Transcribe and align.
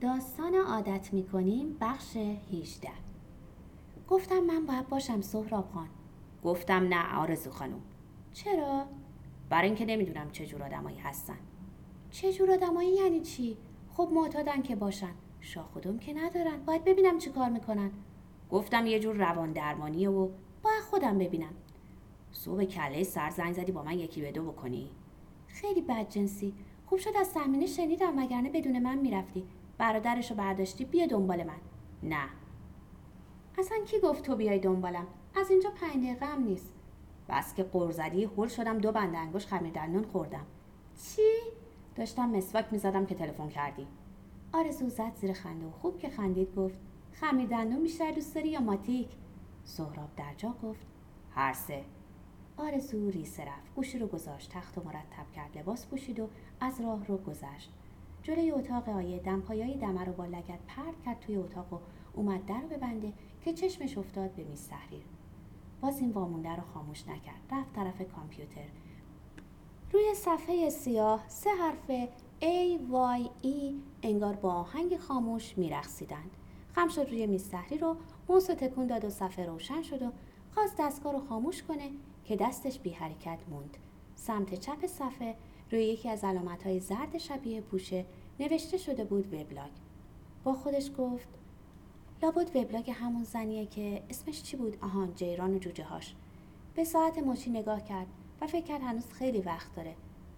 داستان 0.00 0.54
عادت 0.54 1.12
می‌کنیم 1.12 1.76
بخش 1.80 2.16
18 2.16 2.88
گفتم 4.08 4.38
من 4.38 4.66
باید 4.66 4.88
باشم 4.88 5.20
سهراب 5.20 5.68
خان. 5.74 5.88
گفتم 6.44 6.88
نه 6.88 7.16
آرزو 7.16 7.50
خانم. 7.50 7.80
چرا؟ 8.32 8.84
برای 9.50 9.66
اینکه 9.66 9.84
نمی‌دونم 9.84 10.30
چه 10.30 10.46
جور 10.46 10.62
آدمایی 10.62 10.98
هستن. 10.98 11.38
چه 12.10 12.32
جور 12.32 12.52
آدمایی 12.52 12.90
یعنی 12.90 13.20
چی؟ 13.20 13.56
خب 13.92 14.08
معتادن 14.12 14.62
که 14.62 14.76
باشن. 14.76 15.12
شاخ 15.40 15.78
که 16.00 16.14
ندارن. 16.14 16.62
باید 16.66 16.84
ببینم 16.84 17.18
چی 17.18 17.30
کار 17.30 17.48
می‌کنن. 17.48 17.90
گفتم 18.50 18.86
یه 18.86 19.00
جور 19.00 19.16
روان 19.16 19.52
درمانیه 19.52 20.10
و 20.10 20.28
باید 20.62 20.82
خودم 20.90 21.18
ببینم. 21.18 21.54
صبح 22.32 22.64
کله 22.64 23.02
سر 23.02 23.30
زنگ 23.30 23.52
زدی 23.52 23.72
با 23.72 23.82
من 23.82 23.98
یکی 23.98 24.20
به 24.20 24.32
دو 24.32 24.42
بکنی؟ 24.42 24.90
خیلی 25.46 25.80
بد 25.80 26.08
جنسی. 26.08 26.54
خوب 26.86 26.98
شد 26.98 27.16
از 27.20 27.32
تحمینه 27.32 27.66
شنیدم 27.66 28.18
وگرنه 28.18 28.50
بدون 28.50 28.78
من 28.78 28.98
می‌رفتی. 28.98 29.44
برادرشو 29.78 30.34
برداشتی 30.34 30.84
بیا 30.84 31.06
دنبال 31.06 31.44
من. 31.44 31.60
نه. 32.02 32.28
اصلا 33.58 33.78
کی 33.86 34.00
گفت 34.00 34.24
تو 34.24 34.36
بیای 34.36 34.58
دنبالم؟ 34.58 35.06
از 35.36 35.50
اینجا 35.50 35.70
پنج 35.70 36.04
دقیقه 36.04 36.26
هم 36.26 36.42
نیست. 36.42 36.72
بس 37.28 37.54
که 37.54 37.62
قرزدی 37.62 38.24
هول 38.24 38.48
شدم 38.48 38.78
دو 38.78 38.92
بند 38.92 39.14
انگوش 39.14 39.46
خمیر 39.46 39.72
دندون 39.72 40.04
خوردم. 40.04 40.46
چی؟ 41.02 41.22
داشتم 41.96 42.30
مسواک 42.30 42.66
می‌زدم 42.70 43.06
که 43.06 43.14
تلفن 43.14 43.48
کردی. 43.48 43.86
آرزو 44.52 44.88
زد 44.88 45.14
زیر 45.14 45.32
خنده 45.32 45.66
و 45.66 45.70
خوب 45.70 45.98
که 45.98 46.08
خندید 46.08 46.54
گفت 46.54 46.78
خمیر 47.12 47.48
دندون 47.48 47.82
بیشتر 47.82 48.10
دوست 48.10 48.34
داری 48.34 48.48
یا 48.48 48.60
ماتیک؟ 48.60 49.08
سهراب 49.64 50.08
در 50.16 50.34
جا 50.36 50.54
گفت 50.62 50.86
هر 51.30 51.52
سه. 51.52 51.84
آرزو 52.56 53.10
ریسه 53.10 53.44
رفت. 53.44 53.74
گوشی 53.74 53.98
رو 53.98 54.06
گذاشت 54.06 54.50
تخت 54.50 54.78
و 54.78 54.82
مرتب 54.84 55.30
کرد. 55.34 55.58
لباس 55.58 55.86
پوشید 55.86 56.20
و 56.20 56.28
از 56.60 56.80
راه 56.80 57.06
رو 57.06 57.16
گذشت. 57.16 57.72
جلوی 58.26 58.50
اتاق 58.50 58.88
آیه 58.88 59.18
دمپایای 59.18 59.76
دمه 59.76 60.04
رو 60.04 60.12
با 60.12 60.26
لگت 60.26 60.58
پرد 60.66 61.02
کرد 61.04 61.20
توی 61.20 61.36
اتاق 61.36 61.72
و 61.72 61.78
اومد 62.14 62.46
در 62.46 62.60
رو 62.60 62.68
ببنده 62.68 63.12
که 63.40 63.52
چشمش 63.52 63.98
افتاد 63.98 64.30
به 64.30 64.44
میز 64.44 64.68
تحریر. 64.68 65.02
باز 65.80 66.00
این 66.00 66.10
وامونده 66.10 66.56
رو 66.56 66.62
خاموش 66.74 67.08
نکرد. 67.08 67.40
رفت 67.52 67.72
طرف 67.72 68.02
کامپیوتر. 68.14 68.66
روی 69.92 70.14
صفحه 70.14 70.70
سیاه 70.70 71.24
سه 71.28 71.50
حرف 71.50 72.08
A, 72.40 72.78
Y, 72.92 73.46
E 73.46 73.74
انگار 74.02 74.34
با 74.36 74.52
آهنگ 74.52 74.96
خاموش 74.96 75.58
میرخصیدند 75.58 76.30
خم 76.74 76.88
شد 76.88 77.08
روی 77.10 77.26
میز 77.26 77.50
تحریر 77.50 77.80
رو 77.80 77.96
موس 78.28 78.46
تکون 78.46 78.86
داد 78.86 79.04
و 79.04 79.10
صفحه 79.10 79.46
روشن 79.46 79.82
شد 79.82 80.02
و 80.02 80.12
خواست 80.54 80.76
دستگاه 80.78 81.12
رو 81.12 81.20
خاموش 81.28 81.62
کنه 81.62 81.90
که 82.24 82.36
دستش 82.36 82.78
بی 82.78 82.90
حرکت 82.90 83.38
موند. 83.50 83.76
سمت 84.16 84.54
چپ 84.54 84.86
صفحه 84.86 85.36
روی 85.70 85.84
یکی 85.84 86.08
از 86.08 86.24
علامت 86.24 86.62
های 86.62 86.80
زرد 86.80 87.18
شبیه 87.18 87.60
پوشه 87.60 88.04
نوشته 88.40 88.76
شده 88.76 89.04
بود 89.04 89.34
وبلاگ. 89.34 89.70
با 90.44 90.52
خودش 90.52 90.90
گفت 90.98 91.28
لابد 92.22 92.56
وبلاگ 92.56 92.90
همون 92.90 93.24
زنیه 93.24 93.66
که 93.66 94.02
اسمش 94.10 94.42
چی 94.42 94.56
بود؟ 94.56 94.76
آهان 94.82 95.14
جیران 95.14 95.54
و 95.54 95.58
جوجه 95.58 95.84
هاش. 95.84 96.14
به 96.74 96.84
ساعت 96.84 97.18
مچی 97.18 97.50
نگاه 97.50 97.84
کرد 97.84 98.06
و 98.40 98.46
فکر 98.46 98.64
کرد 98.64 98.82
هنوز 98.82 99.12
خیلی 99.12 99.40
وقت 99.40 99.74
داره. 99.74 99.94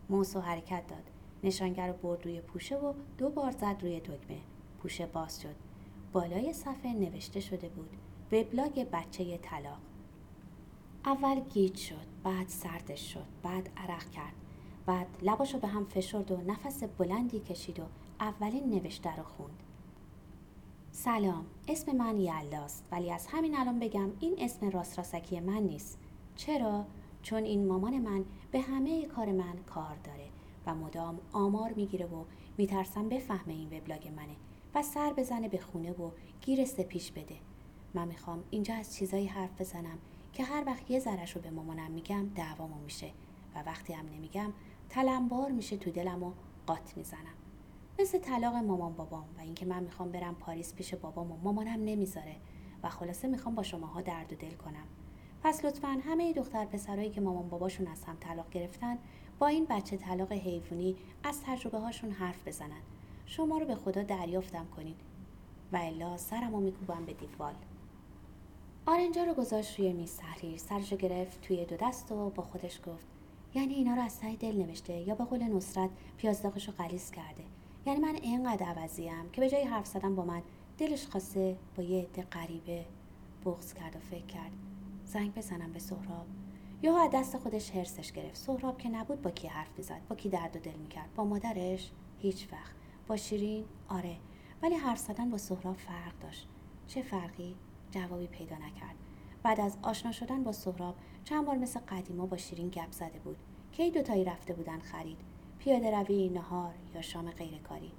موس 0.09 0.37
و 0.37 0.41
حرکت 0.41 0.87
داد. 0.87 1.11
نشانگر 1.45 1.89
رو 1.89 1.93
برد 1.93 2.25
روی 2.25 2.41
پوشه 2.41 2.77
و 2.77 2.93
دو 3.19 3.31
بار 3.31 3.51
زد 3.51 3.77
روی 3.81 4.01
دکمه. 4.01 4.39
پوشه 4.83 5.07
باز 5.07 5.43
شد. 5.43 5.55
بالای 6.13 6.53
صفحه 6.53 6.93
نوشته 6.93 7.41
شده 7.41 7.69
بود 7.69 7.91
وبلاگ 8.33 8.87
بچه 8.93 9.39
طلاق. 9.39 9.79
اول 11.05 11.41
گیج 11.41 11.77
شد 11.77 12.07
بعد 12.25 12.49
سردش 12.49 13.13
شد 13.15 13.27
بعد 13.43 13.71
عرق 13.77 14.11
کرد. 14.11 14.35
بعد 14.89 15.07
لباشو 15.23 15.59
به 15.59 15.69
هم 15.69 15.85
فشرد 15.85 16.31
و 16.31 16.37
نفس 16.37 16.85
بلندی 16.85 17.41
کشید 17.41 17.81
و 17.81 17.83
اولین 18.21 18.71
نوشته 18.71 19.17
رو 19.17 19.23
خوند. 19.23 19.63
سلام 20.91 21.47
اسم 21.69 21.97
من 21.97 22.21
یلاست 22.21 22.85
ولی 22.93 23.13
از 23.13 23.27
همین 23.27 23.57
الان 23.57 23.79
بگم 23.79 24.11
این 24.21 24.35
اسم 24.39 24.71
راست 24.71 24.99
راسکی 24.99 25.41
من 25.41 25.63
نیست. 25.63 25.99
چرا؟ 26.37 26.85
چون 27.23 27.45
این 27.45 27.67
مامان 27.67 27.99
من 27.99 28.25
به 28.51 28.61
همه 28.61 29.07
کار 29.07 29.33
من 29.33 29.57
کار 29.67 29.97
داره 30.05 30.29
و 30.67 30.75
مدام 30.75 31.19
آمار 31.33 31.73
می‌گیره 31.73 32.07
و 32.07 32.25
میترسم 32.59 33.09
بفهمه 33.09 33.53
این 33.53 33.79
وبلاگ 33.79 34.09
منه 34.09 34.37
و 34.75 34.83
سر 34.83 35.13
بزنه 35.13 35.49
به 35.49 35.59
خونه 35.59 35.93
و 35.93 36.11
گیر 36.41 36.65
پیش 36.65 37.13
بده. 37.13 37.37
من 37.95 38.09
می‌خوام 38.09 38.45
اینجا 38.51 38.75
از 38.75 38.95
چیزایی 38.95 39.27
حرف 39.27 39.61
بزنم 39.61 39.99
که 40.33 40.45
هر 40.45 40.65
وقت 40.67 40.91
یه 40.91 40.99
ذرش 40.99 41.37
رو 41.37 41.43
به 41.43 41.51
مامانم 41.51 41.91
میگم 41.91 42.29
دعوامو 42.35 42.81
میشه 42.85 43.11
و 43.55 43.63
وقتی 43.63 43.93
هم 43.93 44.07
نمیگم 44.07 44.53
تلمبار 44.89 45.51
میشه 45.51 45.77
تو 45.77 45.91
دلم 45.91 46.23
و 46.23 46.33
قات 46.67 46.97
می‌زنم. 46.97 47.35
مثل 48.01 48.19
طلاق 48.19 48.55
مامان 48.55 48.93
بابام 48.93 49.25
و 49.39 49.41
اینکه 49.41 49.67
من 49.67 49.83
می‌خوام 49.83 50.13
برم 50.13 50.35
پاریس 50.35 50.75
پیش 50.75 50.95
بابام 50.95 51.33
و 51.33 51.37
مامانم 51.37 51.85
نمی‌ذاره 51.85 52.37
و 52.83 52.89
خلاصه 52.89 53.29
می‌خوام 53.29 53.55
با 53.55 53.63
شماها 53.63 54.01
درد 54.01 54.33
و 54.33 54.37
دل 54.37 54.51
کنم. 54.51 54.87
پس 55.43 55.65
لطفا 55.65 55.89
همه 56.05 56.33
دختر 56.33 56.65
پسرایی 56.65 57.11
که 57.11 57.21
مامان 57.21 57.49
باباشون 57.49 57.87
از 57.87 58.05
هم 58.05 58.17
طلاق 58.21 58.51
گرفتن 58.51 58.99
با 59.39 59.47
این 59.47 59.67
بچه 59.71 59.97
طلاق 59.97 60.33
حیوانی 60.33 60.97
از 61.25 61.43
تجربه 61.43 61.79
هاشون 61.79 62.11
حرف 62.11 62.49
بزنن. 62.49 62.81
شما 63.27 63.59
رو 63.59 63.67
به 63.67 63.75
خدا 63.75 64.03
دریافتم 64.03 64.67
کنین. 64.77 64.97
و 65.73 65.77
الا 65.77 66.17
سرمو 66.17 66.61
میکوبم 66.61 67.05
به 67.05 67.13
دیوال. 67.13 67.55
آرنجا 68.87 69.25
رو 69.25 69.35
گذاشت 69.35 69.81
روی 69.81 69.93
میز 69.93 70.17
تحریر. 70.17 70.59
سرشو 70.59 70.97
گرفت 70.97 71.41
توی 71.41 71.65
دو 71.65 71.77
دست 71.77 72.13
و 72.13 72.31
با 72.31 72.43
خودش 72.43 72.81
گفت 72.87 73.07
یعنی 73.55 73.75
اینا 73.75 73.95
رو 73.95 74.03
از 74.03 74.21
ته 74.21 74.37
دل 74.37 74.57
نوشته 74.57 74.93
یا 74.93 75.15
به 75.15 75.25
قول 75.25 75.43
نصرت 75.43 75.91
پیازداغش 76.17 76.69
رو 76.69 76.75
قلیز 76.79 77.11
کرده. 77.11 77.45
یعنی 77.87 78.01
من 78.01 78.15
اینقدر 78.15 78.67
عوضیم 78.67 79.31
که 79.33 79.41
به 79.41 79.51
جای 79.51 79.65
حرف 79.65 79.87
زدن 79.87 80.15
با 80.15 80.25
من 80.25 80.43
دلش 80.79 81.07
خواسته 81.07 81.57
با 81.77 81.83
یه 81.83 82.03
عده 82.03 82.23
غریبه 82.23 82.85
بغض 83.45 83.75
کرد 83.75 83.97
و 83.97 83.99
فکر 83.99 84.27
کرد. 84.27 84.53
زنگ 85.05 85.35
بزنم 85.35 85.73
به 85.73 85.79
سهراب. 85.79 86.27
یا 86.83 87.05
از 87.05 87.11
دست 87.15 87.39
خودش 87.39 87.71
هرسش 87.71 88.13
گرفت. 88.13 88.37
سهراب 88.37 88.79
که 88.79 88.89
نبود 88.89 89.23
با 89.23 89.31
کی 89.31 89.49
حرف 89.49 89.71
می‌زد 89.79 90.01
با 90.09 90.17
کی 90.17 90.29
درد 90.29 90.57
و 90.57 90.59
دل 90.59 90.75
می‌کرد؟ 90.75 91.15
با 91.17 91.25
مادرش؟ 91.25 91.91
هیچ 92.19 92.49
وقت. 92.53 92.75
با 93.07 93.17
شیرین؟ 93.17 93.65
آره. 93.89 94.17
ولی 94.63 94.75
حرف 94.75 94.99
زدن 94.99 95.31
با 95.31 95.39
سهراب 95.39 95.77
فرق 95.77 96.19
داشت. 96.21 96.49
چه 96.87 97.03
فرقی؟ 97.03 97.55
جوابی 97.91 98.27
پیدا 98.27 98.57
نکرد. 98.57 98.95
بعد 99.43 99.61
از 99.61 99.79
آشنا 99.83 100.13
شدن 100.13 100.45
با 100.45 100.53
سهراب 100.53 100.95
چند 101.29 101.47
بار 101.47 101.57
مثل 101.57 101.81
قدیما 101.81 102.27
با 102.27 102.37
شیرین 102.37 102.69
گپ 102.69 102.91
زده 102.91 103.19
بود. 103.19 103.37
که 103.73 103.83
ای 103.83 103.91
دوتایی 103.91 104.25
رفته 104.25 104.55
بودن 104.55 104.79
خرید؟ 104.79 105.19
پیاده 105.59 106.01
روی 106.01 106.29
نهار 106.29 106.75
یا 106.95 107.03
شام 107.03 107.31
غیرکاری؟ 107.31 107.93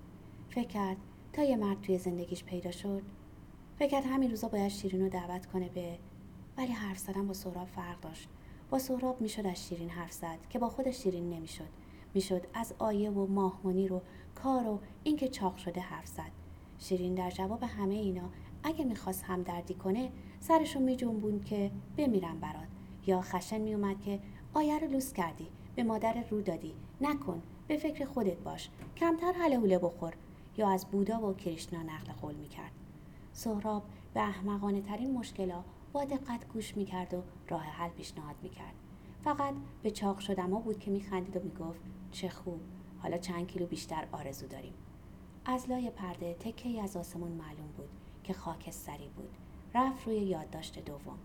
فکر 0.50 0.68
کرد 0.68 0.98
تا 1.34 1.44
یه 1.44 1.56
مرد 1.56 1.82
توی 1.82 1.98
زندگیش 1.98 2.44
پیدا 2.44 2.72
شد. 2.72 3.02
فکر 3.80 3.90
کرد 3.90 4.06
همین 4.06 4.30
روزا 4.30 4.48
باید 4.48 4.68
شیرین 4.68 5.02
رو 5.02 5.10
دعوت 5.10 5.46
کنه 5.46 5.70
به 5.70 5.98
ولی 6.58 6.72
حرف 6.72 6.98
زدن 6.98 7.28
با 7.28 7.34
سهراب 7.34 7.68
فرق 7.68 8.00
داشت. 8.00 8.30
با 8.70 8.80
سهراب 8.80 9.22
می‌شد 9.22 9.48
از 9.48 9.68
شیرین 9.68 9.90
حرف 9.90 10.12
زد 10.12 10.40
که 10.50 10.60
با 10.60 10.70
خودش 10.70 11.04
شیرین 11.04 11.30
نمی‌شد. 11.30 11.70
می‌شد 12.14 12.48
از 12.54 12.74
آیه 12.80 13.10
و 13.10 13.28
ماهمونی 13.28 13.88
رو 13.88 14.02
کار 14.36 14.68
و 14.68 14.80
اینکه 15.04 15.28
چاق 15.28 15.58
شده 15.58 15.82
حرف 15.82 16.08
زد. 16.08 16.32
شیرین 16.80 17.16
در 17.16 17.32
جواب 17.32 17.64
همه 17.64 17.96
اینا 17.96 18.30
اگه 18.64 18.86
می‌خواست 18.86 19.24
همدردی 19.24 19.74
کنه 19.74 20.12
سرشو 20.40 20.80
میجنبوند 20.80 21.46
که 21.46 21.72
بمیرم 21.98 22.40
برات. 22.40 22.68
یا 23.10 23.22
خشن 23.22 23.58
میومد 23.58 24.02
که 24.02 24.20
آیه 24.54 24.80
رو 24.80 24.88
لوس 24.88 25.14
کردی 25.14 25.48
به 25.76 25.84
مادر 25.84 26.24
رو 26.30 26.42
دادی. 26.42 26.74
نکن 27.02 27.42
به 27.68 27.78
فکر 27.78 28.06
خودت 28.06 28.38
باش. 28.38 28.70
کمتر 28.98 29.32
حله 29.32 29.80
بخور. 29.80 30.14
یا 30.58 30.70
از 30.70 30.86
بودا 30.86 31.30
و 31.30 31.34
کریشنا 31.34 31.84
نقل 31.84 32.14
قول 32.22 32.36
می‌کرد. 32.36 32.72
سهراب 33.34 33.84
به 34.14 34.22
احمقانه 34.22 34.82
ترین 34.82 35.14
مشکلا 35.14 35.64
با 35.94 36.06
دقت 36.06 36.48
گوش 36.54 36.78
می‌کرد 36.78 37.14
و 37.14 37.24
راه 37.50 37.64
حل 37.64 37.90
پیشنهاد 37.90 38.36
می‌کرد. 38.44 38.74
فقط 39.24 39.54
به 39.84 39.92
چاق 39.92 40.20
شدما 40.20 40.60
بود 40.60 40.80
که 40.80 40.92
میخندید 40.92 41.38
و 41.38 41.40
می‌گفت 41.44 41.82
چه 42.12 42.30
خوب. 42.30 42.60
حالا 43.00 43.18
چند 43.18 43.48
کیلو 43.48 43.66
بیشتر 43.66 44.08
آرزو 44.12 44.48
داریم. 44.48 44.74
از 45.46 45.70
لای 45.70 45.90
پرده 45.90 46.34
تکه 46.34 46.82
از 46.82 46.98
آسمون 46.98 47.32
معلوم 47.32 47.72
بود 47.78 47.90
که 48.24 48.34
خاکستری 48.34 49.10
بود. 49.16 49.38
رفت 49.76 50.08
روی 50.08 50.16
یادداشت 50.16 50.86
دوم. 50.86 51.20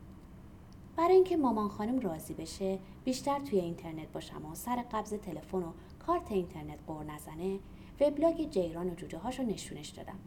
برای 0.97 1.15
اینکه 1.15 1.37
مامان 1.37 1.69
خانم 1.69 1.99
راضی 1.99 2.35
بشه 2.35 2.79
بیشتر 3.05 3.39
توی 3.39 3.61
اینترنت 3.61 4.13
باشم 4.13 4.47
و 4.47 4.55
سر 4.55 4.85
قبض 4.93 5.13
تلفن 5.13 5.59
و 5.59 5.73
کارت 6.07 6.33
اینترنت 6.33 6.79
قور 6.87 7.05
نزنه 7.05 7.59
وبلاگ 8.01 8.51
جیران 8.51 8.91
و 8.91 8.95
جوجه 8.95 9.19
هاشو 9.19 9.43
نشونش 9.43 9.89
دادم. 9.89 10.19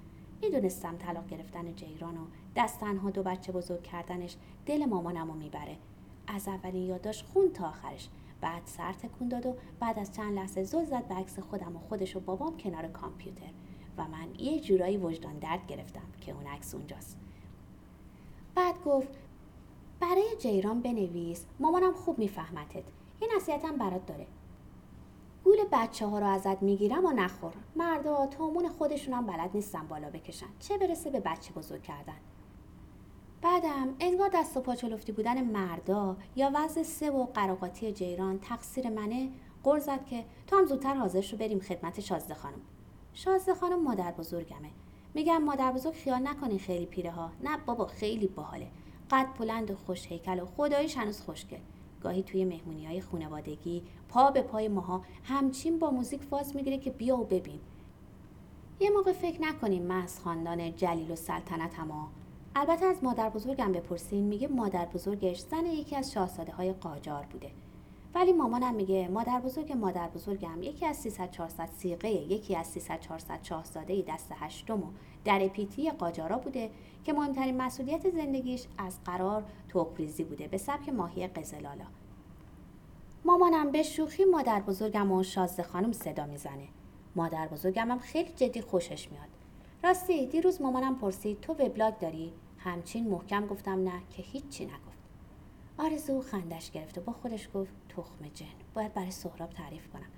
می‌دونستم 0.42 0.96
طلاق 0.98 1.28
گرفتن 1.28 1.75
جیران 1.75 2.18
و 2.18 2.25
دست 2.56 2.80
تنها 2.80 3.10
دو 3.10 3.24
بچه 3.24 3.52
بزرگ 3.52 3.84
کردنش 3.84 4.36
دل 4.66 4.86
مامانمو 4.86 5.34
می‌بره. 5.34 5.78
از 6.28 6.48
اولین 6.48 6.84
یادداشت 6.84 7.25
خون 7.25 7.54
تا 7.54 7.68
آخرش. 7.68 8.10
بعد 8.42 8.62
سر 8.66 8.94
تکون 8.94 9.28
داد 9.28 9.46
و 9.46 9.56
بعد 9.80 10.00
از 10.00 10.12
چند 10.12 10.34
لحظه 10.34 10.63
زل 10.63 10.86
زد 10.86 11.08
به 11.08 11.16
عکس 11.16 11.40
خودم 11.40 11.75
و 11.75 11.80
خودش 11.80 12.16
و 12.16 12.20
بابام 12.20 12.58
کنار 12.58 12.88
کامپیوتر. 12.88 13.52
و 13.98 14.08
من 14.08 14.28
یه 14.40 14.60
جورایی 14.60 14.98
وجدان 14.98 15.40
درد 15.40 15.68
گرفتم 15.68 16.08
که 16.22 16.31
اون 16.31 16.48
عکس 16.48 16.75
اونجاست. 16.75 17.18
بعد 18.56 18.84
گفت 18.86 19.08
برای 20.00 20.36
جیران 20.40 20.82
بنویس. 20.82 21.46
مامانم 21.60 21.94
خوب 21.94 22.20
میفهمتت. 22.20 22.84
یه 23.22 23.28
نصیحتم 23.36 23.78
برات 23.78 24.06
داره. 24.06 24.28
گول 25.44 25.58
بچه 25.72 26.08
ها 26.08 26.20
رو 26.20 26.26
ازت 26.26 26.64
می‌گیرم 26.64 27.06
و 27.06 27.12
نخور. 27.12 27.54
مردا 27.76 28.28
تومون 28.28 28.70
خودشون 28.70 29.26
بلد 29.26 29.50
نیستن 29.54 29.88
بالا 29.88 30.10
بکشن. 30.10 30.46
چه 30.60 30.78
برسه 30.78 31.10
به 31.10 31.20
بچه 31.20 31.54
بزرگ 31.54 31.84
کردن. 31.84 32.18
بعدم 33.42 33.96
انگار 34.00 34.30
دست 34.34 34.58
و 34.58 34.62
پاچلفتی 34.62 35.12
بودن 35.12 35.44
مردا 35.44 36.18
یا 36.36 36.52
وضع 36.54 36.84
سه 36.84 37.12
و 37.12 37.26
قراقاتی 37.26 37.92
جیران 37.92 38.40
تقصیر 38.40 38.90
منه. 38.90 39.30
قر 39.64 39.80
زد 39.80 40.06
که 40.06 40.26
تو 40.48 40.56
هم 40.58 40.66
زودتر 40.66 40.94
حاضر 40.94 41.22
شو 41.22 41.38
بریم 41.38 41.60
خدمت 41.60 42.00
شازده 42.00 42.34
خانم. 42.34 42.62
شازده 43.14 43.54
خانم 43.54 43.84
مادر 43.84 44.12
بزرگمه. 44.12 44.70
میگم 45.14 45.44
مادر 45.44 45.72
بزرگ 45.72 45.94
خیال 45.94 46.28
نکنی 46.28 46.60
خیلی 46.60 46.86
پیره 46.86 47.12
ها 47.12 47.32
نه 47.44 47.58
بابا 47.66 47.86
خیلی 47.86 48.28
باحاله. 48.28 48.68
قد 49.12 49.27
بلند 49.39 49.71
و 49.71 49.75
خوش 49.75 50.07
هیکل 50.07 50.39
و 50.39 50.45
خداییش 50.45 50.98
هنوز 50.98 51.21
خوشگل 51.21 51.57
گاهی 52.04 52.24
توی 52.24 52.45
مهمونی 52.45 52.86
های 52.86 53.01
خونوادگی 53.01 53.83
پا 54.09 54.31
به 54.31 54.42
پای 54.42 54.68
ماها 54.68 55.01
همچین 55.24 55.80
با 55.80 55.92
موزیک 55.92 56.21
فاز 56.24 56.56
می‌گیره 56.56 56.77
که 56.77 56.92
بیا 56.92 57.18
و 57.18 57.24
ببین. 57.24 57.59
یه 58.80 58.89
موقع 58.89 59.13
فکر 59.13 59.42
نکنیم 59.42 59.83
من 59.83 60.01
از 60.01 60.19
خاندان 60.19 60.75
جلیل 60.75 61.12
و 61.12 61.15
سلطنت 61.15 61.74
هما 61.74 62.07
البته 62.56 62.86
از 62.86 63.04
مادر 63.04 63.30
بزرگم 63.30 63.71
بپرسین 63.71 64.24
میگه 64.24 64.48
مادر 64.48 64.86
بزرگش 64.86 65.39
زن 65.39 65.65
یکی 65.65 65.95
از 65.95 66.12
شاهزاده 66.12 66.51
های 66.51 66.74
قاجار 66.74 67.25
بوده. 67.25 67.51
ولی 68.15 68.33
مامانم 68.33 68.75
میگه 68.75 69.07
مادر 69.07 69.39
بزرگ 69.39 69.74
مادر 69.74 70.07
بزرگم 70.07 70.63
یکی 70.63 70.86
از 70.86 70.98
300 70.98 71.31
400 71.31 71.69
سیغه 71.77 72.10
یکی 72.10 72.56
از 72.56 72.68
300 72.68 73.00
400 73.00 73.44
شاهزاده 73.44 74.03
دست 74.07 74.31
هشتم 74.36 74.83
و 74.83 74.88
در 75.27 75.47
پیتی 75.47 75.91
قاجارا 75.91 76.38
بوده 76.38 76.69
که 77.03 77.13
مهمترین 77.13 77.62
مسئولیت 77.62 78.09
زندگیش 78.09 78.65
از 78.77 79.03
قرار 79.03 79.44
توقریزی 79.69 80.24
بوده 80.24 80.47
به 80.47 80.57
سبک 80.57 80.89
ماهی 80.89 81.27
قزلالا 81.27 81.85
مامانم 83.25 83.71
به 83.71 83.83
شوخی 83.83 84.25
مادر 84.25 84.62
بزرگم 84.62 85.12
و 85.12 85.24
شازده 85.24 85.63
خانم 85.63 85.91
صدا 85.91 86.25
می‌زنه. 86.25 86.68
مادر 87.15 87.47
بزرگم 87.47 87.91
هم 87.91 88.00
خیلی 88.00 88.29
جدی 88.35 88.62
خوشش 88.62 89.12
میاد. 89.12 89.27
راستی 89.83 90.25
دیروز 90.25 90.62
مامانم 90.62 90.95
پرسید 90.95 91.41
تو 91.41 91.53
وبلاگ 91.53 91.97
داری؟ 91.97 92.33
همچین 92.57 93.09
محکم 93.09 93.47
گفتم 93.47 93.83
نه 93.83 94.01
که 94.09 94.24
هیچی 94.24 94.65
نگفت. 94.65 94.97
آرزو 95.77 96.21
خندش 96.21 96.71
گرفت 96.71 96.97
و 96.97 97.01
با 97.01 97.13
خودش 97.13 97.50
گفت 97.53 97.74
تخم 97.89 98.27
جن 98.33 98.45
باید 98.74 98.94
برای 98.94 99.12
سهراب 99.12 99.50
تعریف 99.50 99.88
کنم. 99.88 100.09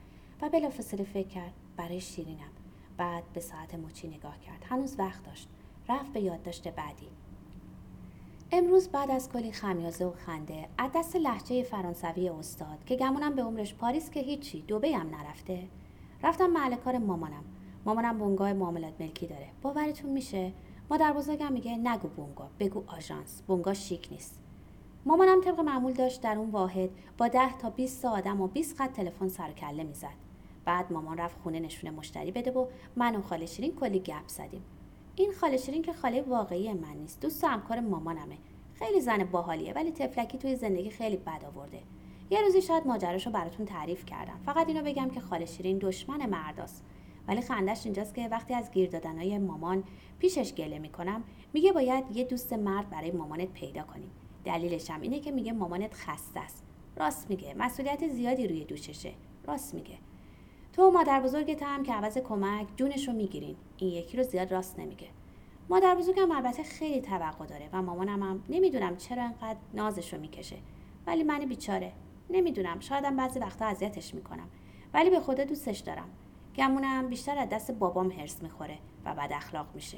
و 0.41 0.49
بلافاصله 0.49 1.03
فکر 1.03 1.27
کرد 1.27 1.53
برای 1.77 2.01
شیرینم. 2.01 2.51
بعد 2.99 3.23
به 3.33 3.39
ساعت 3.39 3.75
مچی 3.75 4.07
نگاه 4.07 4.39
کرد. 4.39 4.65
هنوز 4.69 4.99
وقت 4.99 5.23
داشت. 5.23 5.49
رفت 5.89 6.13
به 6.13 6.21
یادداشت 6.21 6.67
بعدی. 6.67 7.07
امروز 8.51 8.89
بعد 8.89 9.11
از 9.11 9.29
کلی 9.29 9.51
خمیازه 9.51 10.05
و 10.05 10.11
خنده 10.11 10.69
از 10.77 10.91
دست 10.95 11.15
لحجه 11.15 11.63
فرانسوی 11.63 12.29
استاد 12.29 12.85
که 12.85 12.95
گمونم 12.95 13.35
به 13.35 13.43
عمرش 13.43 13.73
پاریس 13.73 14.09
که 14.09 14.19
هیچی 14.19 14.61
دوبه 14.61 14.97
هم 14.97 15.15
نرفته 15.15 15.67
رفتم 16.23 16.47
محل 16.47 16.75
کار 16.75 16.97
مامانم. 16.97 17.43
مامانم 17.85 18.17
بونگاه 18.17 18.53
معاملات 18.53 18.93
ملکی 18.99 19.27
داره. 19.27 19.47
باورتون 19.61 20.11
میشه؟ 20.11 20.53
مادر 20.91 21.13
بزرگم 21.13 21.53
میگه 21.53 21.77
نگو 21.77 22.07
بونگا 22.07 22.49
بگو 22.59 22.83
آژانس. 22.87 23.41
بونگا 23.47 23.73
شیک 23.73 24.07
نیست. 24.11 24.39
مامانم 25.05 25.41
طبق 25.41 25.59
معمول 25.59 25.93
داشت 25.93 26.21
در 26.21 26.37
اون 26.37 26.49
واحد 26.49 26.89
با 27.17 27.27
ده 27.27 27.57
تا 27.57 27.69
20 27.69 28.05
آدم 28.05 28.41
و 28.41 28.47
20 28.47 28.77
خط 28.77 28.91
تلفن 28.91 29.27
سر 29.27 29.51
کله 29.51 29.83
می‌زد. 29.83 30.28
بعد 30.69 30.93
مامان 30.93 31.17
رفت 31.17 31.37
خونه 31.39 31.59
نشونه 31.59 31.91
مشتری 31.93 32.31
بده 32.31 32.51
و 32.51 32.67
من 32.95 33.15
و 33.15 33.21
خاله 33.21 33.45
شیرین 33.45 33.75
کلی 33.75 33.99
گپ 33.99 34.27
زدیم. 34.27 34.61
این 35.15 35.31
خاله 35.31 35.57
شیرین 35.57 35.81
که 35.81 35.93
خاله 35.93 36.21
واقعی 36.21 36.73
من 36.73 36.93
نیست. 36.93 37.21
دوست 37.21 37.43
و 37.43 37.47
همکار 37.47 37.79
مامانمه. 37.79 38.37
خیلی 38.73 39.01
زن 39.01 39.23
باحالیه 39.23 39.73
ولی 39.73 39.91
تفلکی 39.91 40.37
توی 40.37 40.55
زندگی 40.55 40.89
خیلی 40.89 41.17
بد 41.17 41.45
آورده. 41.45 41.79
یه 42.29 42.41
روزی 42.41 42.61
شاید 42.61 42.87
ماجراشو 42.87 43.31
براتون 43.31 43.65
تعریف 43.65 44.05
کردم. 44.05 44.39
فقط 44.45 44.67
اینو 44.67 44.83
بگم 44.83 45.09
که 45.09 45.19
خاله 45.19 45.45
شیرین 45.45 45.77
دشمن 45.77 46.29
مرداست. 46.29 46.85
ولی 47.27 47.41
خندش 47.41 47.85
اینجاست 47.85 48.15
که 48.15 48.27
وقتی 48.27 48.53
از 48.53 48.71
گیر 48.71 48.89
دادنهای 48.89 49.37
مامان 49.37 49.83
پیشش 50.19 50.53
گله 50.53 50.79
می‌کنم 50.79 51.23
میگه 51.53 51.71
باید 51.71 52.17
یه 52.17 52.23
دوست 52.23 52.53
مرد 52.53 52.89
برای 52.89 53.11
مامانت 53.11 53.53
پیدا 53.53 53.83
کنیم. 53.83 54.11
دلیلش 54.45 54.91
هم 54.91 55.01
اینه 55.01 55.19
که 55.19 55.31
میگه 55.31 55.51
مامانت 55.51 55.93
خسته 55.93 56.39
است. 56.39 56.63
راست 56.95 57.29
میگه. 57.29 57.53
مسئولیت 57.53 58.07
زیادی 58.07 58.47
روی 58.47 58.65
دوششه. 58.65 59.13
راست 59.47 59.73
میگه. 59.73 60.08
تو 60.79 60.91
مادر 60.91 61.19
بزرگت 61.19 61.63
هم 61.63 61.83
که 61.83 61.93
عوض 61.93 62.17
کمک 62.17 62.67
جونش 62.75 63.07
رو 63.07 63.13
می‌گیرین. 63.13 63.55
این 63.77 63.89
یکی 63.89 64.17
رو 64.17 64.23
زیاد 64.23 64.51
راست 64.51 64.79
نمیگه. 64.79 65.07
مادر 65.69 65.95
بزرگم 65.95 66.31
البته 66.31 66.63
خیلی 66.63 67.01
توقع 67.01 67.45
داره 67.45 67.69
و 67.73 67.81
مامانم 67.81 68.23
هم 68.23 68.43
نمی‌دونم 68.49 68.97
چرا 68.97 69.23
انقدر 69.23 69.59
نازش 69.73 70.13
رو 70.13 70.19
می‌کشه. 70.19 70.55
ولی 71.07 71.23
من 71.23 71.39
بیچاره. 71.39 71.91
نمی‌دونم. 72.29 72.79
شایدم 72.79 73.15
بعضی 73.15 73.39
وقتا 73.39 73.65
اذیتش 73.65 74.13
می‌کنم. 74.13 74.49
ولی 74.93 75.09
به 75.09 75.19
خدا 75.19 75.43
دوستش 75.43 75.79
دارم. 75.79 76.09
گمونم 76.55 77.07
بیشتر 77.07 77.37
از 77.37 77.49
دست 77.49 77.71
بابام 77.71 78.11
هرس 78.11 78.43
می‌خوره 78.43 78.77
و 79.05 79.13
بد 79.13 79.29
اخلاق 79.33 79.67
میشه. 79.75 79.97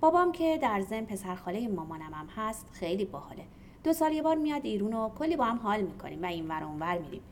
بابام 0.00 0.32
که 0.32 0.58
در 0.62 0.80
زن 0.80 1.04
پسرخاله 1.04 1.68
مامانم 1.68 2.14
هم 2.14 2.26
هست 2.36 2.68
خیلی 2.72 3.04
باحاله. 3.04 3.44
دو 3.84 3.92
سال 3.92 4.12
یه 4.12 4.22
بار 4.22 4.36
میاد 4.36 4.64
ایرون 4.64 4.94
و 4.94 5.08
کلی 5.08 5.36
با 5.36 5.44
هم 5.44 5.58
حال 5.58 5.80
می‌کنیم 5.80 6.22
و 6.22 6.26
این 6.26 6.48
ور 6.48 6.64
اونور 6.64 6.98
میریم. 6.98 7.22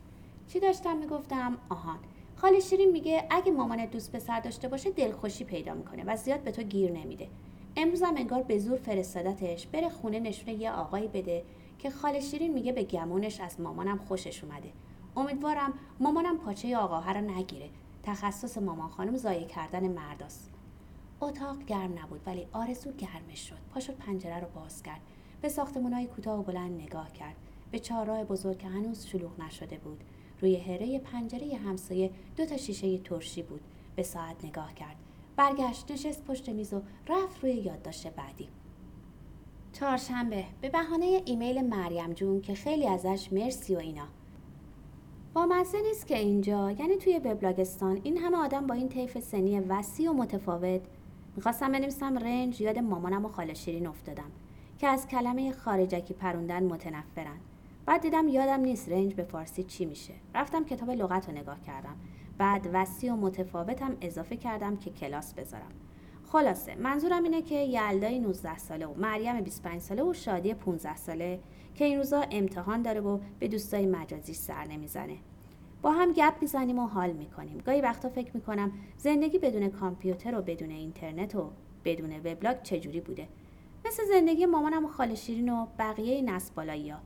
چی 0.47 0.61
داشتم 0.61 0.97
می‌گفتم؟ 0.97 1.59
آهان. 1.69 1.99
خاله 2.41 2.61
شیرین 2.61 2.91
میگه 2.91 3.27
اگه 3.31 3.53
مامانت 3.53 3.91
دوست 3.91 4.13
پسر 4.13 4.41
داشته 4.41 4.69
باشه 4.69 4.91
دلخوشی 4.91 5.45
پیدا 5.45 5.75
می‌کنه 5.75 6.05
و 6.07 6.17
زیاد 6.17 6.41
به 6.41 6.53
تو 6.53 6.63
گیر 6.63 6.93
نمیده. 6.93 7.29
امروز 7.77 8.03
هم 8.03 8.17
انگار 8.17 8.43
به 8.43 8.59
زور 8.59 8.77
فرستادتش. 8.77 9.67
بره 9.67 9.89
خونه 9.89 10.21
نشونه 10.21 10.53
یه 10.53 10.73
آقایی 10.73 11.09
بده 11.09 11.43
که 11.79 11.91
خاله 11.91 12.21
شیرین 12.21 12.53
میگه 12.53 12.73
به 12.73 12.83
گمونش 12.83 13.41
از 13.41 13.61
مامانم 13.61 13.99
خوشش 13.99 14.45
اومده. 14.45 14.73
امیدوارم 15.17 15.73
مامانم 16.01 16.39
پاچه 16.39 16.77
آقاها 16.77 17.13
رو 17.13 17.21
نگیره. 17.21 17.71
تخصص 18.03 18.59
مامان 18.59 18.89
خانم 18.89 19.17
زایه 19.17 19.45
کردن 19.45 19.89
مرداست. 19.89 20.51
اتاق 21.21 21.65
گرم 21.65 21.99
نبود 21.99 22.21
ولی 22.27 22.47
آرزو 22.53 22.93
گرمش 22.93 23.49
شد. 23.49 23.59
پا 23.75 23.81
شد 23.81 23.95
پنجره 23.95 24.41
رو 24.41 24.47
باز 24.55 24.83
کرد. 24.83 25.01
به 25.41 25.49
ساختمونای 25.49 26.07
کوتاه 26.07 26.41
و 26.41 26.43
بلند 26.43 26.81
نگاه 26.81 27.13
کرد. 27.13 27.37
به 27.71 27.79
چهارراه 27.79 28.25
بزرگ 28.25 28.59
که 28.59 28.69
هنوز 28.69 29.07
شلوغ 29.07 29.41
نشده 29.41 29.79
بود. 29.79 30.05
روی 30.41 30.57
هره 30.57 30.99
پنجره 30.99 31.57
همسایه 31.57 32.11
دو 32.37 32.47
تا 32.47 32.57
شیشه 32.57 32.99
ترشی 32.99 33.43
بود. 33.43 33.61
به 33.97 34.03
ساعت 34.03 34.45
نگاه 34.45 34.75
کرد. 34.75 34.97
برگشت 35.37 35.91
نشست 35.91 36.25
پشت 36.25 36.49
میز 36.49 36.75
و 36.75 36.83
رفت 37.09 37.45
روی 37.45 37.53
یادداشت 37.53 38.09
بعدی. 38.09 38.49
چهارشنبه. 39.73 40.45
به 40.61 40.69
بهانه 40.69 41.23
ایمیل 41.25 41.61
مریم 41.61 42.13
جون 42.13 42.41
که 42.41 42.55
خیلی 42.55 42.87
ازش 42.87 43.33
مرسی 43.33 43.77
و 43.77 43.79
اینا. 43.79 44.07
با 45.35 45.47
مزه 45.47 45.83
نیست 45.83 46.07
که 46.07 46.19
اینجا. 46.19 46.71
یعنی 46.71 46.97
توی 46.97 47.19
وبلاگستان 47.19 48.01
این 48.03 48.17
همه 48.17 48.37
آدم 48.37 48.67
با 48.67 48.75
این 48.75 48.89
طیف 48.89 49.19
سنی 49.19 49.61
وسیع 49.61 50.11
و 50.11 50.13
متفاوت. 50.13 50.81
می‌خواستم 51.37 51.73
بنویسم 51.73 52.19
رنج 52.19 52.61
یاد 52.61 52.79
مامانم 52.79 53.25
و 53.25 53.29
خاله 53.29 53.55
شیرین 53.55 53.87
افتادم 53.87 54.31
که 54.79 54.87
از 54.87 55.07
کلمه 55.07 55.53
خارجکی 55.53 56.15
پروندن 56.15 56.63
متنفرن. 56.63 57.39
بعد 57.89 58.01
دیدم 58.01 58.29
یادم 58.29 58.61
نیست 58.61 58.89
رنج 58.89 59.15
به 59.15 59.25
فارسی 59.25 59.65
چی 59.65 59.87
میشه. 59.87 60.15
رفتم 60.35 60.65
کتاب 60.65 60.91
لغت 60.91 61.29
رو 61.29 61.35
نگاه 61.35 61.61
کردم. 61.61 61.97
بعد 62.39 62.71
وسیع 62.73 63.13
و 63.13 63.17
متفاوتم 63.17 63.97
اضافه 64.01 64.37
کردم 64.37 64.77
که 64.77 64.91
کلاس 64.91 65.35
بذارم. 65.35 65.71
خلاصه 66.27 66.75
منظورم 66.75 67.23
اینه 67.23 67.43
که 67.43 67.55
یلدای 67.55 68.19
19 68.19 68.59
ساله 68.59 68.87
و 68.87 68.95
مریم 68.95 69.41
25 69.41 69.81
ساله 69.81 70.03
و 70.03 70.13
شادی 70.13 70.55
15 70.55 70.97
ساله 70.97 71.41
که 71.75 71.85
این 71.85 71.99
روزا 71.99 72.25
امتحان 72.31 72.83
داره 72.83 73.01
و 73.01 73.19
به 73.39 73.49
دوستای 73.49 73.87
مجازی 73.87 74.35
سر 74.35 74.65
نمی‌زنه. 74.65 75.17
با 75.83 75.91
هم 75.91 76.13
گپ 76.13 76.35
می‌زنیم 76.41 76.79
و 76.79 76.87
حال 76.87 77.13
می‌کنیم. 77.13 77.59
گاهی 77.59 77.81
وقتا 77.81 78.09
فکر 78.09 78.31
می‌کنم 78.35 78.73
زندگی 78.99 79.39
بدون 79.39 79.69
کامپیوتر 79.69 80.39
و 80.39 80.43
بدون 80.43 80.71
اینترنت 80.71 81.35
و 81.35 81.51
بدون 81.85 82.13
وبلاگ 82.25 82.63
چجوری 82.63 83.01
بوده؟ 83.01 83.29
مثل 83.87 84.03
زندگی 84.05 84.47
مامانم 84.47 84.85
و 84.85 84.89
خاله 84.89 85.15
شیرین 85.15 85.49
و 85.49 85.67
بقیه 85.79 86.33
ها 86.95 87.01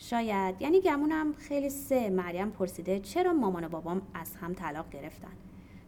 شاید. 0.00 0.62
یعنی 0.62 0.80
گمونم 0.80 1.32
خیلی 1.32 1.70
سه. 1.70 2.10
مریم 2.10 2.50
پرسیده 2.50 3.00
چرا 3.00 3.32
مامان 3.32 3.64
و 3.64 3.68
بابام 3.68 4.02
از 4.14 4.36
هم 4.36 4.54
طلاق 4.54 4.90
گرفتن؟ 4.90 5.32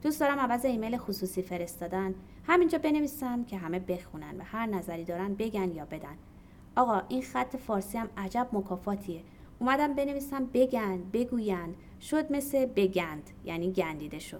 دوست 0.02 0.20
دارم 0.20 0.38
عوض 0.38 0.64
ایمیل 0.64 0.96
خصوصی 0.96 1.42
فرستادن. 1.42 2.14
همینجا 2.46 2.78
بنویسم 2.78 3.44
که 3.44 3.58
همه 3.58 3.78
بخونن 3.78 4.36
و 4.38 4.42
هر 4.44 4.66
نظری 4.66 5.04
دارن 5.04 5.34
بگن 5.34 5.70
یا 5.74 5.84
بدن. 5.84 6.16
آقا 6.76 7.02
این 7.08 7.22
خط 7.22 7.56
فارسی 7.56 7.98
هم 7.98 8.10
عجب 8.16 8.48
مکافاتیه. 8.52 9.22
اومدم 9.58 9.94
بنویسم 9.94 10.46
بگن 10.54 11.02
بگویند 11.12 11.74
شد 12.00 12.32
مثل 12.32 12.66
بگند 12.66 13.30
یعنی 13.44 13.72
گندیده 13.72 14.18
شو 14.18 14.38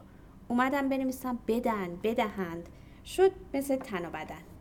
اومدم 0.49 0.89
بنویسم 0.89 1.39
بدن 1.49 1.99
بدهند. 2.03 2.69
شد 3.05 3.33
مثل 3.55 3.77
تن 3.77 4.07
و 4.07 4.11
بدن. 4.11 4.52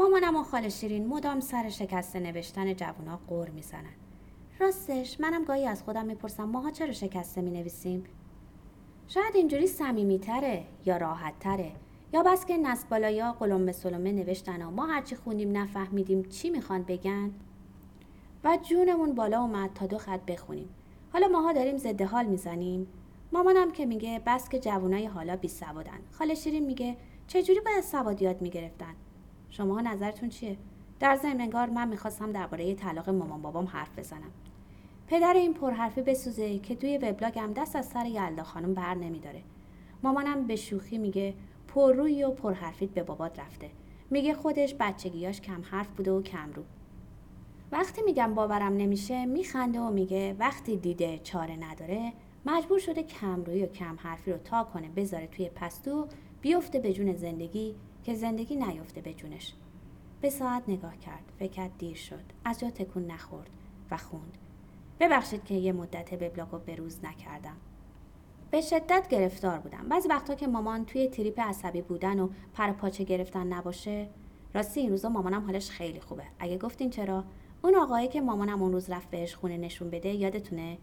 مامانم 0.00 0.36
و 0.36 0.42
خاله 0.42 0.68
شیرین 0.68 1.06
مدام 1.06 1.40
سر 1.40 1.68
شکسته 1.68 2.20
نوشتن 2.20 2.74
جوونا 2.74 3.20
قور 3.28 3.50
می‌زنن. 3.50 3.94
راستش 4.58 5.20
منم 5.20 5.44
گاهی 5.44 5.66
از 5.66 5.82
خودم 5.82 6.06
می‌پرسم 6.06 6.44
ماها 6.44 6.70
چرا 6.70 6.92
شکسته 6.92 7.40
می‌نویسیم؟ 7.40 8.04
شاید 9.08 9.36
اینجوری 9.36 9.66
صمیمیتره 9.66 10.64
یا 10.86 10.96
راحتتره. 10.96 11.72
یا 12.12 12.22
بس 12.22 12.46
که 12.46 12.56
نسبالایا 12.56 13.32
قلم 13.32 13.66
به 13.66 13.72
سلمه 13.72 14.12
نوشتن 14.12 14.62
و 14.62 14.70
ما 14.70 14.86
هرچی 14.86 15.16
خوندیم 15.16 15.56
نفهمیدیم 15.56 16.22
چی 16.22 16.50
می‌خوان 16.50 16.82
بگن؟ 16.82 17.30
و 18.44 18.58
جونمون 18.62 19.14
بالا 19.14 19.40
اومد 19.40 19.70
تا 19.74 19.86
دو 19.86 19.98
خط 19.98 20.20
بخونیم. 20.20 20.68
حالا 21.12 21.28
ماها 21.28 21.52
داریم 21.52 21.76
ضد 21.76 22.02
حال 22.02 22.26
می‌زنیم. 22.26 22.86
مامانم 23.32 23.70
که 23.70 23.86
میگه 23.86 24.22
بس 24.26 24.48
که 24.48 24.58
جوانای 24.58 25.06
حالا 25.06 25.36
بی 25.36 25.48
سوادن. 25.48 26.00
خاله 26.12 26.34
شیرین 26.34 26.66
میگه 26.66 26.96
چجوری 27.26 27.60
باید 27.60 27.84
سواد 27.84 28.22
یاد 28.22 28.42
می‌گرفتن؟ 28.42 28.94
شما 29.50 29.80
نظرتون 29.80 30.28
چیه؟ 30.28 30.56
در 31.00 31.16
ضمن 31.16 31.40
انگار 31.40 31.70
من 31.70 31.88
می‌خواستم 31.88 32.32
درباره 32.32 32.74
طلاق 32.74 33.10
مامان 33.10 33.42
بابام 33.42 33.66
حرف 33.66 33.98
بزنم. 33.98 34.30
پدر 35.06 35.34
این 35.34 35.54
پرحرفی 35.54 36.02
بسوزه 36.02 36.58
که 36.58 36.74
توی 36.74 36.98
وبلاگم 36.98 37.52
دست 37.52 37.76
از 37.76 37.86
سر 37.86 38.06
یلدا 38.06 38.42
خانم 38.42 38.74
بر 38.74 38.94
نمیداره. 38.94 39.42
مامانم 40.02 40.46
به 40.46 40.56
شوخی 40.56 40.98
میگه 40.98 41.34
پررویی 41.68 42.24
و 42.24 42.30
پرحرفیت 42.30 42.90
به 42.90 43.02
بابات 43.02 43.38
رفته. 43.38 43.70
میگه 44.10 44.34
خودش 44.34 44.74
بچگیاش 44.80 45.40
کم 45.40 45.62
حرف 45.70 45.88
بوده 45.88 46.12
و 46.12 46.22
کم 46.22 46.52
رو. 46.54 46.62
وقتی 47.72 48.02
میگم 48.02 48.34
باورم 48.34 48.72
نمیشه 48.72 49.26
میخنده 49.26 49.80
و 49.80 49.90
میگه 49.90 50.36
وقتی 50.38 50.76
دیده 50.76 51.18
چاره 51.18 51.56
نداره 51.56 52.12
مجبور 52.46 52.78
شده 52.78 53.02
کمرویی 53.02 53.64
و 53.64 53.66
کم 53.66 53.96
حرفی 53.98 54.32
رو 54.32 54.38
تا 54.38 54.64
کنه 54.64 54.88
بذاره 54.88 55.26
توی 55.26 55.48
پستو 55.48 56.06
بیفته 56.40 56.78
به 56.78 56.92
جون 56.92 57.12
زندگی 57.12 57.74
که 58.04 58.14
زندگی 58.14 58.56
نیفته 58.56 59.00
به 59.00 59.14
جونش. 59.14 59.54
به 60.20 60.30
ساعت 60.30 60.62
نگاه 60.68 60.96
کرد 60.96 61.32
فکر 61.38 61.68
دیر 61.78 61.96
شد. 61.96 62.24
از 62.44 62.60
جا 62.60 62.70
تکون 62.70 63.06
نخورد 63.06 63.50
و 63.90 63.96
خوند. 63.96 64.38
ببخشید 65.00 65.44
که 65.44 65.54
یه 65.54 65.72
مدت 65.72 66.12
وبلاگو 66.12 66.58
به 66.58 66.74
روز 66.74 67.04
نکردم. 67.04 67.56
به 68.50 68.60
شدت 68.60 69.08
گرفتار 69.08 69.58
بودم. 69.58 69.88
بعضی 69.88 70.08
وقتا 70.08 70.34
که 70.34 70.46
مامان 70.46 70.84
توی 70.84 71.08
تریپ 71.08 71.40
عصبی 71.40 71.82
بودن 71.82 72.20
و 72.20 72.28
پر 72.54 72.72
پاچه 72.72 73.04
گرفتن 73.04 73.46
نباشه 73.52 74.08
راستی 74.54 74.80
این 74.80 74.90
روزا 74.90 75.08
مامانم 75.08 75.44
حالش 75.44 75.70
خیلی 75.70 76.00
خوبه. 76.00 76.24
اگه 76.38 76.58
گفتین 76.58 76.90
چرا؟ 76.90 77.24
اون 77.62 77.74
آقایی 77.74 78.08
که 78.08 78.20
مامانم 78.20 78.62
اون 78.62 78.72
روز 78.72 78.90
رفت 78.90 79.10
بهش 79.10 79.34
خونه 79.34 79.56
نشون 79.56 79.90
بده 79.90 80.08
یادتونه؟ 80.08 80.78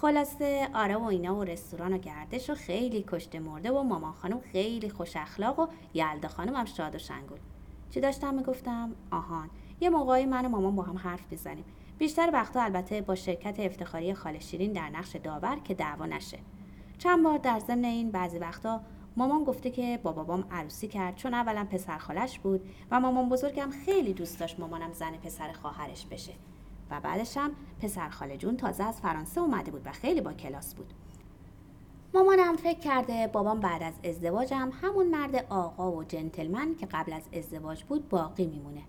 خلاصه 0.00 0.68
آره 0.74 0.96
و 0.96 1.04
اینا 1.04 1.36
و 1.36 1.44
رستوران 1.44 1.92
و 1.92 1.98
گردش 1.98 2.50
و 2.50 2.54
خیلی 2.54 3.04
کشته 3.08 3.38
مرده 3.38 3.72
و 3.72 3.82
مامان 3.82 4.12
خانم 4.12 4.40
خیلی 4.40 4.90
خوش 4.90 5.16
اخلاق 5.16 5.58
و 5.58 5.66
یلدا 5.94 6.28
خانم 6.28 6.56
هم 6.56 6.64
شاد 6.64 6.94
و 6.94 6.98
شنگول. 6.98 7.38
چی 7.90 8.00
داشتم 8.00 8.34
می‌گفتم؟ 8.34 8.92
آهان. 9.10 9.50
یه 9.80 9.90
موقعی 9.90 10.26
من 10.26 10.46
و 10.46 10.48
مامان 10.48 10.76
با 10.76 10.82
هم 10.82 10.98
حرف 10.98 11.32
بزنیم 11.32 11.64
بیشتر 11.98 12.30
وقتا 12.32 12.62
البته 12.62 13.00
با 13.00 13.14
شرکت 13.14 13.60
افتخاری 13.60 14.14
خاله 14.14 14.40
شیرین 14.40 14.72
در 14.72 14.88
نقش 14.88 15.16
داور 15.16 15.56
که 15.64 15.74
دعوا 15.74 16.06
نشه. 16.06 16.38
چند 16.98 17.24
بار 17.24 17.38
در 17.38 17.58
ضمن 17.58 17.84
این 17.84 18.10
بعضی 18.10 18.38
وقتا 18.38 18.80
مامان 19.16 19.44
گفته 19.44 19.70
که 19.70 20.00
با 20.02 20.12
بابام 20.12 20.44
عروسی 20.50 20.88
کرد 20.88 21.16
چون 21.16 21.34
اولا 21.34 21.66
پسر 21.70 21.98
خالش 21.98 22.38
بود 22.38 22.60
و 22.90 23.00
مامان 23.00 23.28
بزرگم 23.28 23.70
خیلی 23.84 24.12
دوست 24.12 24.40
داشت 24.40 24.60
مامانم 24.60 24.92
زن 24.92 25.12
پسر 25.12 25.52
خواهرش 25.52 26.06
بشه. 26.06 26.32
و 26.90 27.00
بعدش 27.00 27.36
هم 27.36 27.50
پسر 27.80 28.08
خاله 28.08 28.36
جون 28.36 28.56
تازه 28.56 28.84
از 28.84 29.00
فرانسه 29.00 29.40
اومده 29.40 29.70
بود 29.70 29.82
و 29.84 29.92
خیلی 29.92 30.20
با 30.20 30.32
کلاس 30.32 30.74
بود. 30.74 30.92
مامانم 32.14 32.56
فکر 32.56 32.78
کرده 32.78 33.26
بابام 33.26 33.60
بعد 33.60 33.82
از 33.82 33.94
ازدواجم 34.04 34.70
همون 34.82 35.06
مرد 35.06 35.46
آقا 35.48 35.92
و 35.92 36.04
جنتلمن 36.04 36.74
که 36.74 36.86
قبل 36.86 37.12
از 37.12 37.22
ازدواج 37.32 37.84
بود 37.84 38.08
باقی 38.08 38.46
میمونه. 38.46 38.82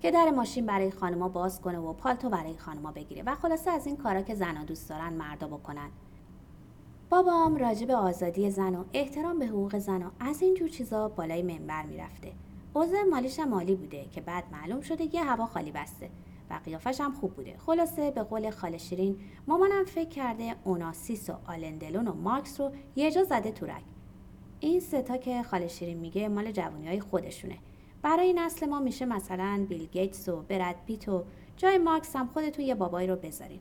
که 0.00 0.10
در 0.10 0.30
ماشین 0.30 0.66
برای 0.66 0.90
خانما 0.90 1.28
باز 1.28 1.60
کنه 1.60 1.78
و 1.78 1.92
پالتو 1.92 2.28
برای 2.28 2.56
خانما 2.58 2.92
بگیره 2.92 3.22
و 3.26 3.34
خلاصه 3.34 3.70
از 3.70 3.86
این 3.86 3.96
کارا 3.96 4.22
که 4.22 4.34
زنا 4.34 4.64
دوست 4.64 4.88
دارن 4.88 5.12
مردا 5.12 5.46
بکنن. 5.48 5.90
بابام 7.10 7.56
راجع 7.56 7.86
به 7.86 7.94
آزادی 7.94 8.50
زن 8.50 8.74
و 8.74 8.84
احترام 8.92 9.38
به 9.38 9.46
حقوق 9.46 9.78
زن 9.78 10.02
و 10.02 10.10
از 10.20 10.42
این 10.42 10.54
جور 10.54 10.68
چیزا 10.68 11.08
بالای 11.08 11.42
منبر 11.42 11.82
می‌رفته. 11.82 12.32
اوضاع 12.74 13.02
مالیش 13.02 13.40
مالی 13.40 13.74
بوده 13.74 14.04
که 14.04 14.20
بعد 14.20 14.44
معلوم 14.52 14.80
شده 14.80 15.14
یه 15.14 15.24
هوا 15.24 15.46
خالی 15.46 15.70
بسته. 15.70 16.10
و 16.50 16.60
قیافش 16.64 17.00
هم 17.00 17.12
خوب 17.12 17.34
بوده. 17.34 17.56
خلاصه 17.58 18.10
به 18.10 18.22
قول 18.22 18.50
خاله 18.50 18.78
شیرین 18.78 19.18
مامانم 19.48 19.84
فکر 19.84 20.08
کرده 20.08 20.54
اوناسیس 20.64 21.30
و 21.30 21.32
آلندلون 21.46 22.08
و 22.08 22.14
مارکس 22.14 22.60
رو 22.60 22.72
یه 22.96 23.10
جا 23.10 23.24
زده 23.24 23.52
تورک 23.52 23.82
این 24.60 24.80
ستا 24.80 25.16
که 25.16 25.42
خاله 25.42 25.68
شیرین 25.68 25.98
میگه 25.98 26.28
مال 26.28 26.52
جوانی 26.52 26.88
های 26.88 27.00
خودشونه. 27.00 27.58
برای 28.02 28.32
نسل 28.32 28.66
ما 28.66 28.80
میشه 28.80 29.04
مثلا 29.04 29.66
بیل 29.68 29.86
گیتس 29.86 30.28
و 30.28 30.42
برد 30.42 30.84
پیت 30.86 31.08
و 31.08 31.24
جای 31.56 31.78
مارکس 31.78 32.16
هم 32.16 32.26
خودتون 32.26 32.64
یه 32.64 32.74
بابایی 32.74 33.08
رو 33.08 33.16
بذارین. 33.16 33.60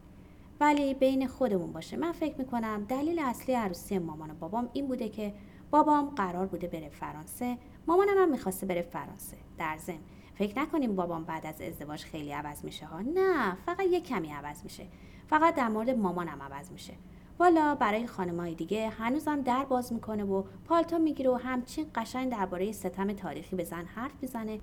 ولی 0.59 0.93
بین 0.93 1.27
خودمون 1.27 1.71
باشه. 1.71 1.97
من 1.97 2.11
فکر 2.11 2.35
می‌کنم 2.37 2.85
دلیل 2.89 3.19
اصلی 3.19 3.55
عروسی 3.55 3.99
مامان 3.99 4.31
و 4.31 4.33
بابام 4.33 4.69
این 4.73 4.87
بوده 4.87 5.09
که 5.09 5.33
بابام 5.71 6.09
قرار 6.09 6.45
بوده 6.45 6.67
بره 6.67 6.89
فرانسه 6.89 7.57
مامانم 7.87 8.17
هم 8.17 8.31
می‌خواسته 8.31 8.65
بره 8.65 8.81
فرانسه 8.81 9.37
در 9.57 9.77
ضمن. 9.77 9.97
فکر 10.35 10.59
نکنیم 10.59 10.95
بابام 10.95 11.23
بعد 11.23 11.45
از 11.45 11.61
ازدواج 11.61 12.03
خیلی 12.03 12.31
عوض 12.31 12.65
میشه 12.65 12.85
ها؟ 12.85 13.01
نه 13.01 13.57
فقط 13.65 13.85
یه 13.91 14.01
کمی 14.01 14.31
عوض 14.31 14.63
میشه. 14.63 14.87
فقط 15.27 15.55
در 15.55 15.67
مورد 15.67 15.89
مامانم 15.89 16.41
عوض 16.41 16.71
میشه. 16.71 16.93
والا 17.39 17.75
برای 17.75 18.07
خانمای 18.07 18.55
دیگه 18.55 18.89
هنوزم 18.89 19.41
در 19.41 19.65
باز 19.65 19.93
می‌کنه 19.93 20.23
و 20.23 20.43
پالتو 20.65 20.99
می‌گیره 20.99 21.29
و 21.29 21.35
همچین 21.35 21.85
قشنگ 21.95 22.31
درباره 22.31 22.71
ستم 22.71 23.13
تاریخی 23.13 23.55
به 23.55 23.63
زن 23.63 23.85
حرف 23.85 24.11
می‌زنه. 24.21 24.59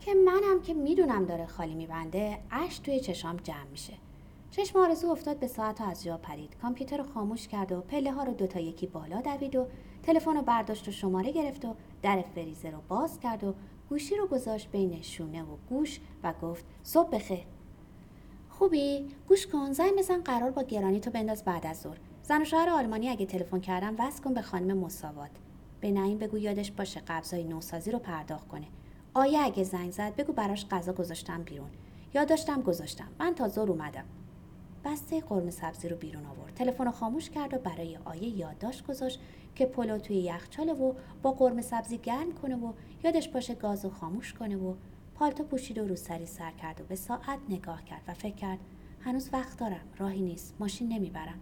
که 0.00 0.14
منم 0.14 0.62
که 0.62 0.74
می‌دونم 0.74 1.24
داره 1.24 1.46
خالی 1.46 1.74
میبنده 1.74 2.38
اش 2.50 2.78
توی 2.78 3.00
چشام 3.00 3.36
جمع 3.36 3.66
میشه. 3.70 3.94
چشم 4.50 4.78
آرزو 4.78 5.08
افتاد 5.10 5.38
به 5.38 5.46
ساعت 5.46 5.80
و 5.80 5.84
از 5.84 6.04
جا 6.04 6.16
پرید. 6.16 6.56
کامپیوتر 6.62 6.96
رو 6.96 7.04
خاموش 7.04 7.48
کرد 7.48 7.72
و 7.72 7.80
پله 7.80 8.12
ها 8.12 8.22
رو 8.22 8.32
دوتا 8.32 8.60
یکی 8.60 8.86
بالا 8.86 9.20
دوید 9.20 9.56
و 9.56 9.66
تلفن 10.02 10.36
رو 10.36 10.42
برداشت 10.42 10.88
و 10.88 10.90
شماره 10.90 11.32
گرفت 11.32 11.64
و 11.64 11.74
در 12.02 12.24
فریزر 12.34 12.70
رو 12.70 12.78
باز 12.88 13.20
کرد 13.20 13.44
و 13.44 13.54
گوشی 13.88 14.16
رو 14.16 14.26
گذاشت 14.26 14.70
بین 14.70 15.02
شونه 15.02 15.42
و 15.42 15.56
گوش 15.68 16.00
و 16.22 16.32
گفت 16.42 16.64
صبح 16.82 17.10
بخیر. 17.10 17.46
خوبی؟ 18.48 19.08
گوش 19.28 19.46
کن 19.46 19.72
زنگ 19.72 19.92
بزن 19.98 20.20
قرار 20.20 20.50
با 20.50 20.62
گرانی 20.62 21.00
تو 21.00 21.10
بنداز 21.10 21.44
بعد 21.44 21.66
از 21.66 21.80
ظهر. 21.80 21.98
زن 22.22 22.42
و 22.42 22.44
شوهر 22.44 22.68
آلمانی 22.68 23.08
اگه 23.08 23.26
تلفن 23.26 23.60
کردم 23.60 23.94
وصل 23.98 24.22
کن 24.22 24.34
به 24.34 24.42
خانم 24.42 24.78
مساوات. 24.78 25.30
به 25.80 25.90
نعیم 25.90 26.18
بگو 26.18 26.38
یادش 26.38 26.70
باشه 26.70 27.00
قبضای 27.00 27.44
نوسازی 27.44 27.90
رو 27.90 27.98
پرداخت 27.98 28.48
کنه. 28.48 28.66
آیا 29.14 29.40
اگه 29.40 29.64
زنگ 29.64 29.90
زد 29.90 30.16
بگو 30.16 30.32
براش 30.32 30.66
غذا 30.66 30.92
گذاشتم 30.92 31.42
بیرون. 31.42 31.70
یاد 32.14 32.28
داشتم 32.28 32.62
گذاشتم. 32.62 33.08
من 33.20 33.34
تا 33.34 33.48
ظهر 33.48 33.70
اومدم. 33.70 34.04
بسته 34.84 35.20
قرمه 35.20 35.50
سبزی 35.50 35.88
رو 35.88 35.96
بیرون 35.96 36.26
آورد. 36.26 36.54
تلفن 36.54 36.84
رو 36.84 36.90
خاموش 36.90 37.30
کرد 37.30 37.54
و 37.54 37.58
برای 37.58 37.98
آیه 38.04 38.28
یادداشت 38.28 38.86
گذاشت 38.86 39.20
که 39.54 39.66
پلو 39.66 39.98
توی 39.98 40.16
یخچاله 40.16 40.72
و 40.72 40.92
با 41.22 41.32
قرمه 41.32 41.62
سبزی 41.62 41.98
گرم 41.98 42.32
کنه 42.32 42.56
و 42.56 42.72
یادش 43.04 43.28
باشه 43.28 43.54
گاز 43.54 43.84
رو 43.84 43.90
خاموش 43.90 44.32
کنه 44.32 44.56
و 44.56 44.74
پالتو 45.14 45.44
پوشید 45.44 45.78
و 45.78 45.88
رو 45.88 45.96
سری 45.96 46.26
سر 46.26 46.50
کرد 46.50 46.80
و 46.80 46.84
به 46.84 46.96
ساعت 46.96 47.38
نگاه 47.48 47.84
کرد 47.84 48.02
و 48.08 48.14
فکر 48.14 48.34
کرد 48.34 48.58
هنوز 49.00 49.30
وقت 49.32 49.58
دارم. 49.58 49.88
راهی 49.98 50.22
نیست. 50.22 50.54
ماشین 50.60 50.88
نمی‌برم. 50.88 51.40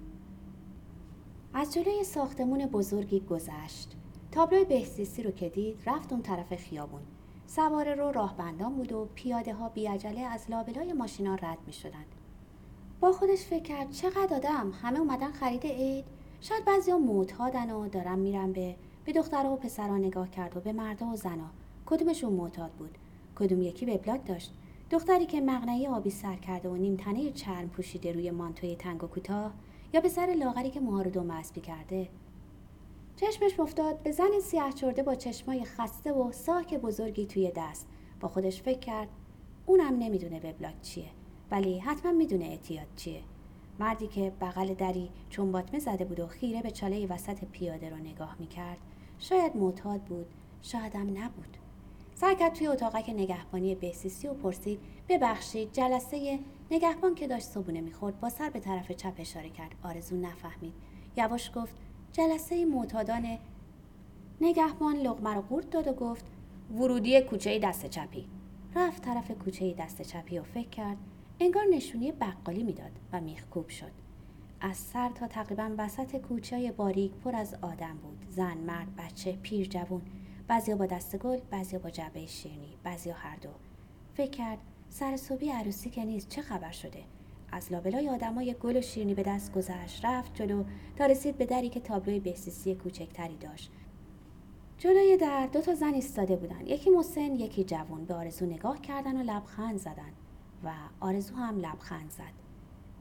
از 1.54 1.74
جلوی 1.74 2.04
ساختمون 2.04 2.66
بزرگی 2.66 3.20
گذشت. 3.20 3.96
تابلوی 4.32 4.64
بهزیستی 4.64 5.22
رو 5.22 5.30
که 5.30 5.48
دید 5.48 5.82
رفت 5.86 6.12
اون 6.12 6.22
طرف 6.22 6.54
خیابون. 6.54 7.02
سواره 7.46 7.94
رو 7.94 8.12
راهبندان 8.12 8.74
بود 8.74 8.92
و 8.92 9.08
پیاده 9.14 9.54
ها 9.54 9.68
بیعجله 9.68 10.20
از 10.20 10.50
لابلای 10.50 10.92
ماشینا 10.92 11.34
رد 11.34 11.58
می 11.66 11.72
شدند. 11.72 12.15
با 13.00 13.12
خودش 13.12 13.38
فکر 13.38 13.62
کرد 13.62 13.90
چقدر 13.90 14.34
آدم 14.34 14.72
همه 14.82 14.98
اومدن 14.98 15.32
خرید 15.32 15.66
عید. 15.66 16.04
شاید 16.40 16.64
بعضیا 16.64 16.98
معتادن 16.98 17.70
و 17.70 17.88
دارن 17.88 18.18
میرن 18.18 18.52
به 18.52 18.76
به 19.04 19.12
دخترها 19.12 19.52
و 19.52 19.56
پسرها 19.56 19.98
نگاه 19.98 20.30
کرد 20.30 20.56
و 20.56 20.60
به 20.60 20.72
مردا 20.72 21.06
و 21.06 21.16
زنا 21.16 21.50
کدومشون 21.86 22.32
معتاد 22.32 22.70
بود؟ 22.70 22.98
کدوم 23.36 23.62
یکی 23.62 23.86
وبلاگ 23.86 24.24
داشت؟ 24.24 24.52
دختری 24.90 25.26
که 25.26 25.40
مغنعه 25.40 25.88
آبی 25.88 26.10
سر 26.10 26.36
کرده 26.36 26.68
و 26.68 26.76
نیم 26.76 26.96
تنه 26.96 27.32
چرم 27.32 27.68
پوشیده 27.68 28.12
روی 28.12 28.30
مانتوی 28.30 28.76
تنگ 28.76 29.04
و 29.04 29.06
کوتاه 29.06 29.52
یا 29.92 30.00
به 30.00 30.08
سر 30.08 30.34
لاغری 30.38 30.70
که 30.70 30.80
موها 30.80 31.02
رو 31.02 31.10
دو 31.10 31.22
مسبی 31.22 31.60
کرده؟ 31.60 32.08
چشمش 33.16 33.60
افتاد 33.60 34.02
به 34.02 34.12
زن 34.12 34.40
سیاه 34.42 34.72
چرده 34.72 35.02
با 35.02 35.14
چشمای 35.14 35.64
خسته 35.64 36.12
و 36.12 36.32
ساک 36.32 36.74
بزرگی 36.74 37.26
توی 37.26 37.52
دست. 37.56 37.86
با 38.20 38.28
خودش 38.28 38.62
فکر 38.62 38.78
کرد 38.78 39.08
اونم 39.66 39.98
نمی‌دونه 39.98 40.36
وبلاگ 40.38 40.80
چیه. 40.82 41.10
ولی 41.50 41.78
حتما 41.78 42.12
می‌دونه 42.12 42.44
اعتیاد 42.44 42.86
چیه. 42.96 43.22
مردی 43.78 44.06
که 44.06 44.32
بغل 44.40 44.74
دری 44.74 45.10
چون 45.30 45.52
باطمه 45.52 45.78
زده 45.78 46.04
بود 46.04 46.20
و 46.20 46.26
خیره 46.26 46.62
به 46.62 46.70
چاله 46.70 47.06
وسط 47.06 47.44
پیاده 47.44 47.90
رو 47.90 47.96
نگاه 47.96 48.36
می‌کرد 48.38 48.78
شاید 49.18 49.56
معتاد 49.56 50.00
بود 50.00 50.26
شایدم 50.62 51.18
نبود. 51.18 51.56
سعی 52.14 52.36
کرد 52.36 52.52
توی 52.52 52.66
اتاقک 52.66 53.10
نگهبانی 53.10 53.74
بهسیسی 53.74 54.28
و 54.28 54.34
پرسید 54.34 54.80
ببخشید 55.08 55.72
جلسه 55.72 56.38
نگهبان 56.70 57.14
که 57.14 57.26
داشت 57.26 57.46
صبونه 57.46 57.80
می‌خورد 57.80 58.20
با 58.20 58.28
سر 58.28 58.50
به 58.50 58.60
طرف 58.60 58.92
چپ 58.92 59.14
اشاره 59.18 59.50
کرد. 59.50 59.74
آرزو 59.82 60.16
نفهمید. 60.16 60.74
یواش 61.16 61.50
گفت 61.54 61.76
جلسه 62.12 62.64
معتادان 62.64 63.38
نگهبان 64.40 64.96
لغمه 64.96 65.34
رو 65.34 65.42
قورت 65.42 65.70
داد 65.70 65.88
و 65.88 65.92
گفت 65.92 66.24
ورودی 66.74 67.20
کوچه 67.20 67.58
دست 67.58 67.86
چپی. 67.86 68.26
رفت 68.74 69.02
طرف 69.02 69.30
کوچه 69.30 69.74
دست 69.78 70.02
چپی 70.02 70.38
و 70.38 70.42
فکر 70.42 70.68
کرد 70.68 70.96
انگار 71.40 71.64
نشونی 71.70 72.12
بقالی 72.12 72.62
می‌داد 72.62 72.90
و 73.12 73.20
میخکوب 73.20 73.68
شد. 73.68 73.92
از 74.60 74.76
سر 74.76 75.08
تا 75.08 75.26
تقریبا 75.26 75.70
وسط 75.78 76.16
کوچه 76.16 76.72
باریک 76.72 77.12
پر 77.12 77.36
از 77.36 77.54
آدم 77.62 77.96
بود. 78.02 78.26
زن 78.30 78.58
مرد 78.58 78.96
بچه 78.96 79.32
پیر 79.32 79.66
جوون 79.66 80.02
بعضیا 80.48 80.76
با 80.76 80.86
دست 80.86 81.16
گل 81.16 81.38
بعضیا 81.50 81.78
با 81.78 81.90
جبه 81.90 82.26
شیرنی 82.26 82.76
بعضیا 82.82 83.14
هر 83.14 83.36
دو. 83.36 83.48
فکر 84.14 84.30
کرد 84.30 84.58
سر 84.90 85.16
صبحی 85.16 85.50
عروسی 85.50 85.90
که 85.90 86.04
نیست 86.04 86.28
چه 86.28 86.42
خبر 86.42 86.70
شده. 86.70 87.02
از 87.52 87.72
لابلای 87.72 88.08
آدمای 88.08 88.54
گل 88.62 88.76
و 88.76 88.80
شیرنی 88.80 89.14
به 89.14 89.22
دست 89.22 89.52
گذشت 89.52 90.04
رفت 90.04 90.34
جلو 90.34 90.64
تا 90.96 91.06
رسید 91.06 91.38
به 91.38 91.46
دری 91.46 91.68
که 91.68 91.80
تابلوی 91.80 92.20
بهسیسی 92.20 92.74
کوچکتری 92.74 93.36
داشت. 93.36 93.70
جلوی 94.78 95.16
در 95.16 95.46
دو 95.46 95.60
تا 95.60 95.74
زن 95.74 95.94
ایستاده 95.94 96.36
بودن. 96.36 96.66
یکی 96.66 96.90
مسن 96.90 97.36
یکی 97.36 97.64
جوان. 97.64 98.04
به 98.04 98.14
آرزو 98.14 98.46
نگاه 98.46 98.80
کردن 98.80 99.16
و 99.16 99.22
لبخند 99.22 99.78
زدن. 99.78 100.12
و 100.64 100.72
آرزو 101.00 101.34
هم 101.34 101.58
لبخند 101.58 102.10
زد. 102.10 102.32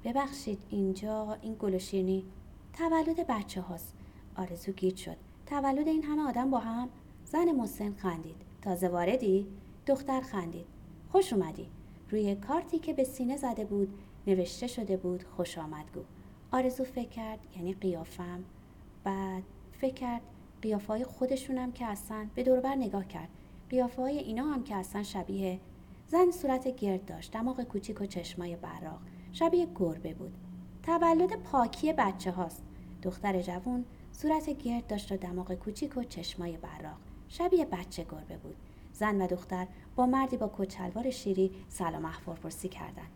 ببخشید 0.04 0.60
اینجا 0.70 1.38
این 1.42 1.56
گل 1.60 1.76
و 1.76 1.80
شیرنی 1.80 2.26
تولد 2.74 3.28
بچه 3.28 3.62
هاست. 3.62 3.94
آرزو 4.36 4.72
گیت 4.72 4.96
شد. 4.96 5.18
تولد 5.46 5.88
این 5.88 6.04
همه 6.04 6.30
آدم 6.30 6.52
با 6.52 6.60
هم؟ 6.60 6.90
زن 7.26 7.52
مسن 7.52 7.94
خندید. 7.94 8.36
تازه 8.62 8.88
واردی؟ 8.88 9.48
دختر 9.86 10.22
خندید. 10.22 10.66
خوش 11.12 11.34
اومدی. 11.34 11.68
روی 12.10 12.36
کارتی 12.36 12.80
که 12.80 12.94
به 12.94 13.04
سینه 13.04 13.38
زده 13.38 13.66
بود 13.66 14.00
نوشته 14.28 14.68
شده 14.68 14.98
بود 14.98 15.24
خوش 15.24 15.58
آمدگو 15.58 16.02
آرزو 16.52 16.84
فکر 16.84 17.10
کرد 17.10 17.40
یعنی 17.56 17.74
قیافم. 17.74 18.44
بعد 19.04 19.44
فکر 19.72 19.94
کرد 19.94 20.22
قیافه 20.62 20.88
های 20.88 21.04
خودشونم 21.04 21.72
که 21.72 21.86
اصلا 21.86 22.28
به 22.36 22.44
دوربر 22.44 22.76
نگاه 22.76 23.08
کرد. 23.08 23.30
قیافه 23.70 24.02
های 24.02 24.18
اینا 24.18 24.44
هم 24.44 24.64
که 24.64 24.76
اصلا 24.76 25.04
شبیه 25.04 25.60
زن 26.08 26.32
صورت 26.32 26.68
گرد 26.68 27.06
داشت 27.06 27.32
دماغ 27.32 27.62
کوچیک 27.62 28.02
و 28.02 28.06
چشمای 28.06 28.56
براق 28.56 29.00
شبیه 29.32 29.68
گربه 29.76 30.14
بود. 30.14 30.34
تولد 30.84 31.36
پاکی 31.36 31.94
بچه 31.94 32.32
هاست. 32.32 32.64
دختر 33.02 33.42
جوون 33.42 33.86
صورت 34.12 34.50
گرد 34.50 34.88
داشت 34.88 35.12
و 35.12 35.18
دماغ 35.18 35.54
کوچیک 35.54 35.98
و 35.98 36.04
چشمای 36.04 36.58
براق 36.58 36.98
شبیه 37.30 37.66
بچه 37.66 38.04
گربه 38.04 38.38
بود. 38.38 38.56
زن 38.94 39.22
و 39.22 39.28
دختر 39.28 39.68
با 39.96 40.06
مردی 40.06 40.38
با 40.38 40.52
کچلوار 40.58 41.10
شیری 41.10 41.52
سلام 41.70 42.06
احوال 42.06 42.36
پرسی 42.36 42.70
کردند. 42.70 43.12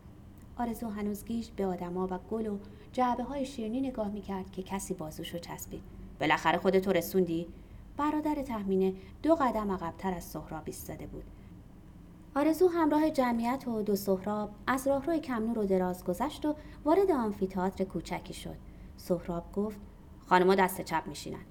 آرزو 0.58 0.90
هنوز 0.90 1.26
گیج 1.26 1.50
به 1.50 1.66
آدما 1.66 2.08
و 2.12 2.20
گل 2.32 2.48
و 2.48 2.58
جعبه 2.94 3.24
های 3.24 3.46
شیرینی 3.46 3.82
نگاه 3.82 4.08
می‌کرد 4.08 4.52
که 4.52 4.64
کسی 4.64 4.94
بازوشو 4.94 5.38
چسبید. 5.38 5.84
بالاخره 6.20 6.58
خودتو 6.58 6.92
رسوندی؟ 6.92 7.48
برادر 7.98 8.36
تحمینه 8.36 8.94
دو 9.24 9.36
قدم 9.36 9.72
عقبتر 9.72 10.14
از 10.14 10.24
سهراب 10.24 10.64
ایستاده 10.66 11.08
بود. 11.08 11.24
آرزو 12.36 12.68
همراه 12.68 13.10
جمعیت 13.10 13.68
و 13.68 13.82
دو 13.82 13.96
سهراب 13.96 14.50
از 14.68 14.88
راهروی 14.88 15.20
کمنور 15.20 15.56
رو 15.56 15.66
دراز 15.66 16.04
گذشت 16.04 16.46
و 16.46 16.56
وارد 16.86 17.12
آمفیتئاتر 17.12 17.84
کوچکی 17.84 18.34
شد. 18.34 18.56
سهراب 18.98 19.52
گفت 19.54 19.80
خانمها 20.26 20.56
دست 20.56 20.82
چپ 20.82 21.04
میشینن. 21.08 21.46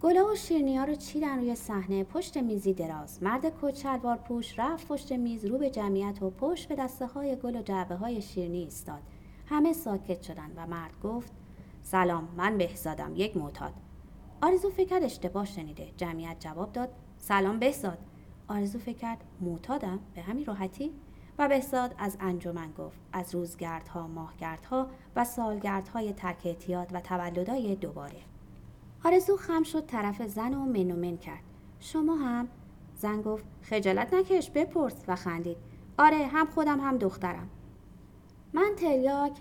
گلا 0.00 0.32
و 0.32 0.34
شیرنی 0.34 0.76
ها 0.76 0.84
رو 0.84 0.94
چیدن 0.94 1.38
روی 1.38 1.54
صحنه 1.54 2.04
پشت 2.04 2.36
میزی 2.36 2.74
دراز. 2.74 3.22
مرد 3.22 3.60
کچلوار 3.62 4.16
پوش 4.16 4.58
رفت 4.58 4.88
پشت 4.88 5.12
میز 5.12 5.44
رو 5.44 5.58
به 5.58 5.70
جمعیت 5.70 6.22
و 6.22 6.30
پشت 6.30 6.68
به 6.68 6.74
دسته 6.74 7.06
های 7.06 7.36
گل 7.36 7.56
و 7.56 7.62
جعبه 7.62 7.94
های 7.94 8.22
شیرنی 8.22 8.58
ایستاد. 8.58 9.02
همه 9.46 9.72
ساکت 9.72 10.22
شدند 10.22 10.52
و 10.56 10.66
مرد 10.66 11.00
گفت 11.02 11.32
سلام 11.82 12.28
من 12.36 12.58
بهزادم 12.58 13.12
یک 13.16 13.36
معتاد. 13.36 13.72
آرزو 14.42 14.70
فکر 14.70 15.00
اشتباه 15.02 15.44
شنیده. 15.44 15.92
جمعیت 15.96 16.36
جواب 16.40 16.72
داد 16.72 16.88
سلام 17.18 17.58
بهزاد. 17.58 17.98
آرزو 18.48 18.78
فکر 18.78 18.98
کرد 18.98 19.24
معتادم 19.40 19.98
به 20.14 20.22
همین 20.22 20.46
راحتی؟ 20.46 20.92
و 21.38 21.48
بهزاد 21.48 21.94
از 21.98 22.16
انجمن 22.20 22.72
گفت 22.72 23.00
از 23.12 23.34
روزگردها 23.34 24.06
ماهگردها 24.06 24.86
و 25.16 25.24
سالگردهای 25.24 26.12
ترک 26.12 26.42
اعتیاد 26.44 26.88
و 26.92 27.00
تولدهای 27.00 27.76
دوباره. 27.76 28.18
آرزو 29.04 29.36
خم 29.36 29.62
شد 29.62 29.86
طرف 29.86 30.22
زن 30.22 30.54
و 30.54 30.64
منومن 30.64 31.16
کرد. 31.16 31.42
شما 31.80 32.16
هم؟ 32.16 32.48
زن 32.96 33.22
گفت 33.22 33.44
خجالت 33.62 34.14
نکش 34.14 34.50
بپرس 34.50 35.04
و 35.08 35.16
خندید. 35.16 35.56
آره 35.98 36.26
هم 36.26 36.46
خودم 36.46 36.80
هم 36.80 36.98
دخترم. 36.98 37.48
من 38.52 38.70
تریاک 38.76 39.32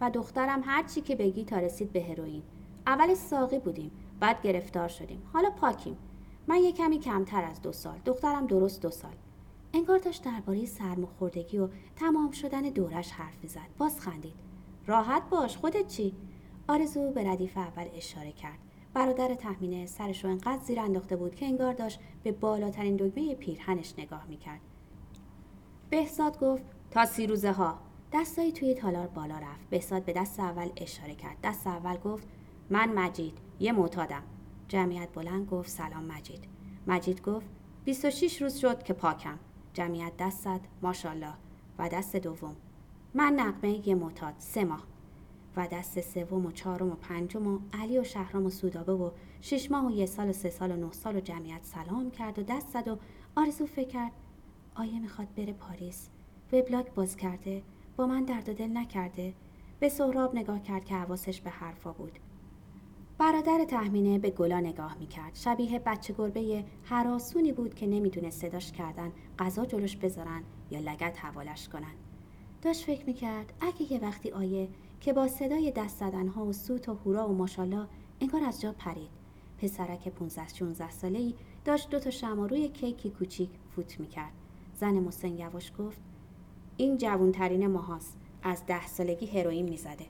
و 0.00 0.10
دخترم 0.10 0.62
هر 0.64 0.82
چی 0.82 1.00
که 1.00 1.16
بگی 1.16 1.44
تا 1.44 1.58
رسید 1.58 1.92
به 1.92 2.02
هروئین. 2.02 2.42
اول 2.86 3.14
ساقی 3.14 3.58
بودیم 3.58 3.90
بعد 4.20 4.42
گرفتار 4.42 4.88
شدیم. 4.88 5.22
حالا 5.32 5.50
پاکیم. 5.50 5.96
من 6.48 6.56
یه 6.56 6.72
کمی 6.72 6.98
کمتر 6.98 7.44
از 7.44 7.62
دو 7.62 7.72
سال. 7.72 7.98
دخترم 8.04 8.46
درست 8.46 8.82
دو 8.82 8.90
سال. 8.90 9.14
انگار 9.74 9.98
داشت 9.98 10.24
درباره 10.24 10.66
سرماخوردگی 10.66 11.58
و 11.58 11.68
تمام 11.96 12.30
شدن 12.30 12.62
دورش 12.62 13.10
حرف 13.10 13.42
می‌زد. 13.42 13.68
باز 13.78 14.00
خندید. 14.00 14.34
راحت 14.86 15.22
باش 15.30 15.56
خودت 15.56 15.86
چی؟ 15.88 16.14
آرزو 16.68 17.10
به 17.10 17.30
ردیف 17.30 17.56
اول 17.56 17.86
اشاره 17.94 18.32
کرد. 18.32 18.58
برادر 18.94 19.34
تحمینه 19.34 19.86
سرش 19.86 20.24
رو 20.24 20.30
انقدر 20.30 20.62
زیر 20.62 20.80
انداخته 20.80 21.16
بود 21.16 21.34
که 21.34 21.46
انگار 21.46 21.72
داشت 21.72 22.00
به 22.22 22.32
بالاترین 22.32 22.96
دگمه 22.96 23.34
پیرهنش 23.34 23.94
نگاه 23.98 24.26
می‌کرد. 24.28 24.60
بهزاد 25.90 26.40
گفت 26.40 26.62
تا 26.90 27.04
سی 27.04 27.26
روزه 27.26 27.52
ها. 27.52 27.78
دستایی 28.12 28.52
توی 28.52 28.74
تالار 28.74 29.06
بالا 29.06 29.38
رفت. 29.38 29.70
بهزاد 29.70 30.04
به 30.04 30.12
دست 30.12 30.40
اول 30.40 30.68
اشاره 30.76 31.14
کرد. 31.14 31.36
دست 31.42 31.66
اول 31.66 31.96
گفت 31.96 32.28
من 32.70 32.88
مجید 32.88 33.38
یه 33.60 33.72
معتادم. 33.72 34.22
جمعیت 34.68 35.08
بلند 35.14 35.46
گفت 35.46 35.70
سلام 35.70 36.04
مجید. 36.04 36.44
مجید 36.86 37.22
گفت 37.22 37.46
26 37.84 38.42
روز 38.42 38.56
شد 38.56 38.82
که 38.82 38.92
پاکم. 38.92 39.38
جمعیت 39.72 40.12
دست 40.18 40.44
زد 40.44 40.60
ماشاءالله. 40.82 41.34
و 41.78 41.88
دست 41.88 42.16
دوم. 42.16 42.56
من 43.14 43.32
نقمه 43.32 43.88
یه 43.88 43.94
معتاد 43.94 44.34
سه 44.38 44.64
ماه. 44.64 44.86
و 45.56 45.66
دست 45.66 46.00
سوم 46.00 46.46
و 46.46 46.52
چهارم 46.52 46.90
و 46.90 46.94
پنجم 46.94 47.46
و 47.46 47.58
علی 47.72 47.98
و 47.98 48.04
شهرام 48.04 48.46
و 48.46 48.50
سودابه 48.50 48.92
و 48.92 49.10
شش 49.40 49.70
ماه 49.70 49.86
و 49.86 49.90
یه 49.90 50.06
سال 50.06 50.28
و 50.28 50.32
سه 50.32 50.50
سال 50.50 50.70
و 50.70 50.76
نه 50.76 50.92
سال 50.92 51.16
و 51.16 51.20
جمعیت 51.20 51.64
سلام 51.64 52.10
کرد 52.10 52.38
و 52.38 52.42
دست 52.42 52.68
زد 52.68 52.88
و 52.88 52.98
آرزو 53.36 53.66
فکر 53.66 53.88
کرد 53.88 54.12
آیه 54.74 55.00
می‌خواد 55.00 55.34
بره 55.34 55.52
پاریس. 55.52 56.08
وبلاگ 56.52 56.94
باز 56.94 57.16
کرده 57.16 57.62
با 57.96 58.06
من 58.06 58.24
درد 58.24 58.48
و 58.48 58.52
دل 58.52 58.76
نکرده. 58.76 59.34
به 59.80 59.88
سهراب 59.88 60.34
نگاه 60.34 60.62
کرد 60.62 60.84
که 60.84 60.94
حواسش 60.94 61.40
به 61.40 61.50
حرفا 61.50 61.92
بود. 61.92 62.18
برادر 63.18 63.64
تحمینه 63.64 64.18
به 64.18 64.30
گلا 64.30 64.60
نگاه 64.60 64.96
می‌کرد. 64.98 65.34
شبیه 65.34 65.78
بچه 65.78 66.14
گربه 66.18 66.64
حراسونی 66.82 67.52
بود 67.52 67.74
که 67.74 67.86
نمی‌دونه 67.86 68.30
صداش 68.30 68.72
کردن 68.72 69.12
غذا 69.38 69.66
جلوش 69.66 69.96
بذارن 69.96 70.42
یا 70.70 70.80
لگت 70.80 71.18
حوالش 71.18 71.68
کنن. 71.68 71.94
داشت 72.62 72.84
فکر 72.84 73.06
می‌کرد 73.06 73.52
اگه 73.60 73.92
یه 73.92 73.98
وقتی 73.98 74.30
آیه 74.30 74.68
که 75.00 75.12
با 75.12 75.28
صدای 75.28 75.70
دست 75.70 76.02
ها 76.02 76.44
و 76.46 76.52
سوت 76.52 76.88
و 76.88 76.94
هورا 76.94 77.28
و 77.28 77.32
ماشالله 77.32 77.86
انگار 78.20 78.44
از 78.44 78.60
جا 78.60 78.72
پرید. 78.72 79.10
پسرک 79.58 80.08
15 80.08 80.48
16 80.48 80.90
ساله 80.90 81.18
ای 81.18 81.34
داشت 81.64 81.90
دو 81.90 81.98
تا 81.98 82.10
شمع 82.10 82.48
روی 82.48 82.68
کیکی 82.68 83.10
کوچیک 83.10 83.50
فوت 83.76 84.00
می‌کرد. 84.00 84.32
زن 84.74 84.94
مسن 84.94 85.38
یواش 85.38 85.72
گفت 85.78 86.00
این 86.76 86.96
جوونترین 86.96 87.66
ماهاست. 87.66 88.16
از 88.42 88.66
ده 88.66 88.86
سالگی 88.86 89.26
هروئین 89.26 89.68
می‌زده. 89.68 90.06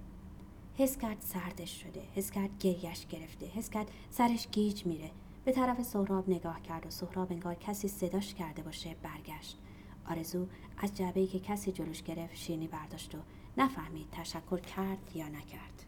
حس 0.79 0.99
کرد 0.99 1.17
سردش 1.21 1.83
شده 1.83 2.03
حس 2.15 2.31
کرد 2.31 2.59
گریش 2.59 3.07
گرفته 3.07 3.47
حس 3.47 3.71
کرد 3.71 3.91
سرش 4.11 4.49
گیج 4.53 4.87
میره. 4.87 5.11
به 5.45 5.53
طرف 5.53 5.83
سهراب 5.83 6.31
نگاه 6.31 6.63
کرد 6.63 6.87
و 6.87 6.91
سهراب 6.91 7.33
انگار 7.33 7.55
کسی 7.55 7.89
صداش 7.89 8.35
کرده 8.35 8.63
باشه 8.63 8.97
برگشت. 9.03 9.59
آرزو 10.07 10.47
از 10.79 10.97
جعبه 10.97 11.27
که 11.27 11.41
کسی 11.41 11.73
جلوش 11.73 12.03
گرفت 12.03 12.35
شیرنی 12.35 12.69
برداشت 12.69 13.15
و 13.15 13.19
نفهمید 13.57 14.11
تشکر 14.13 14.59
کرد 14.59 15.11
یا 15.15 15.29
نکرد. 15.29 15.86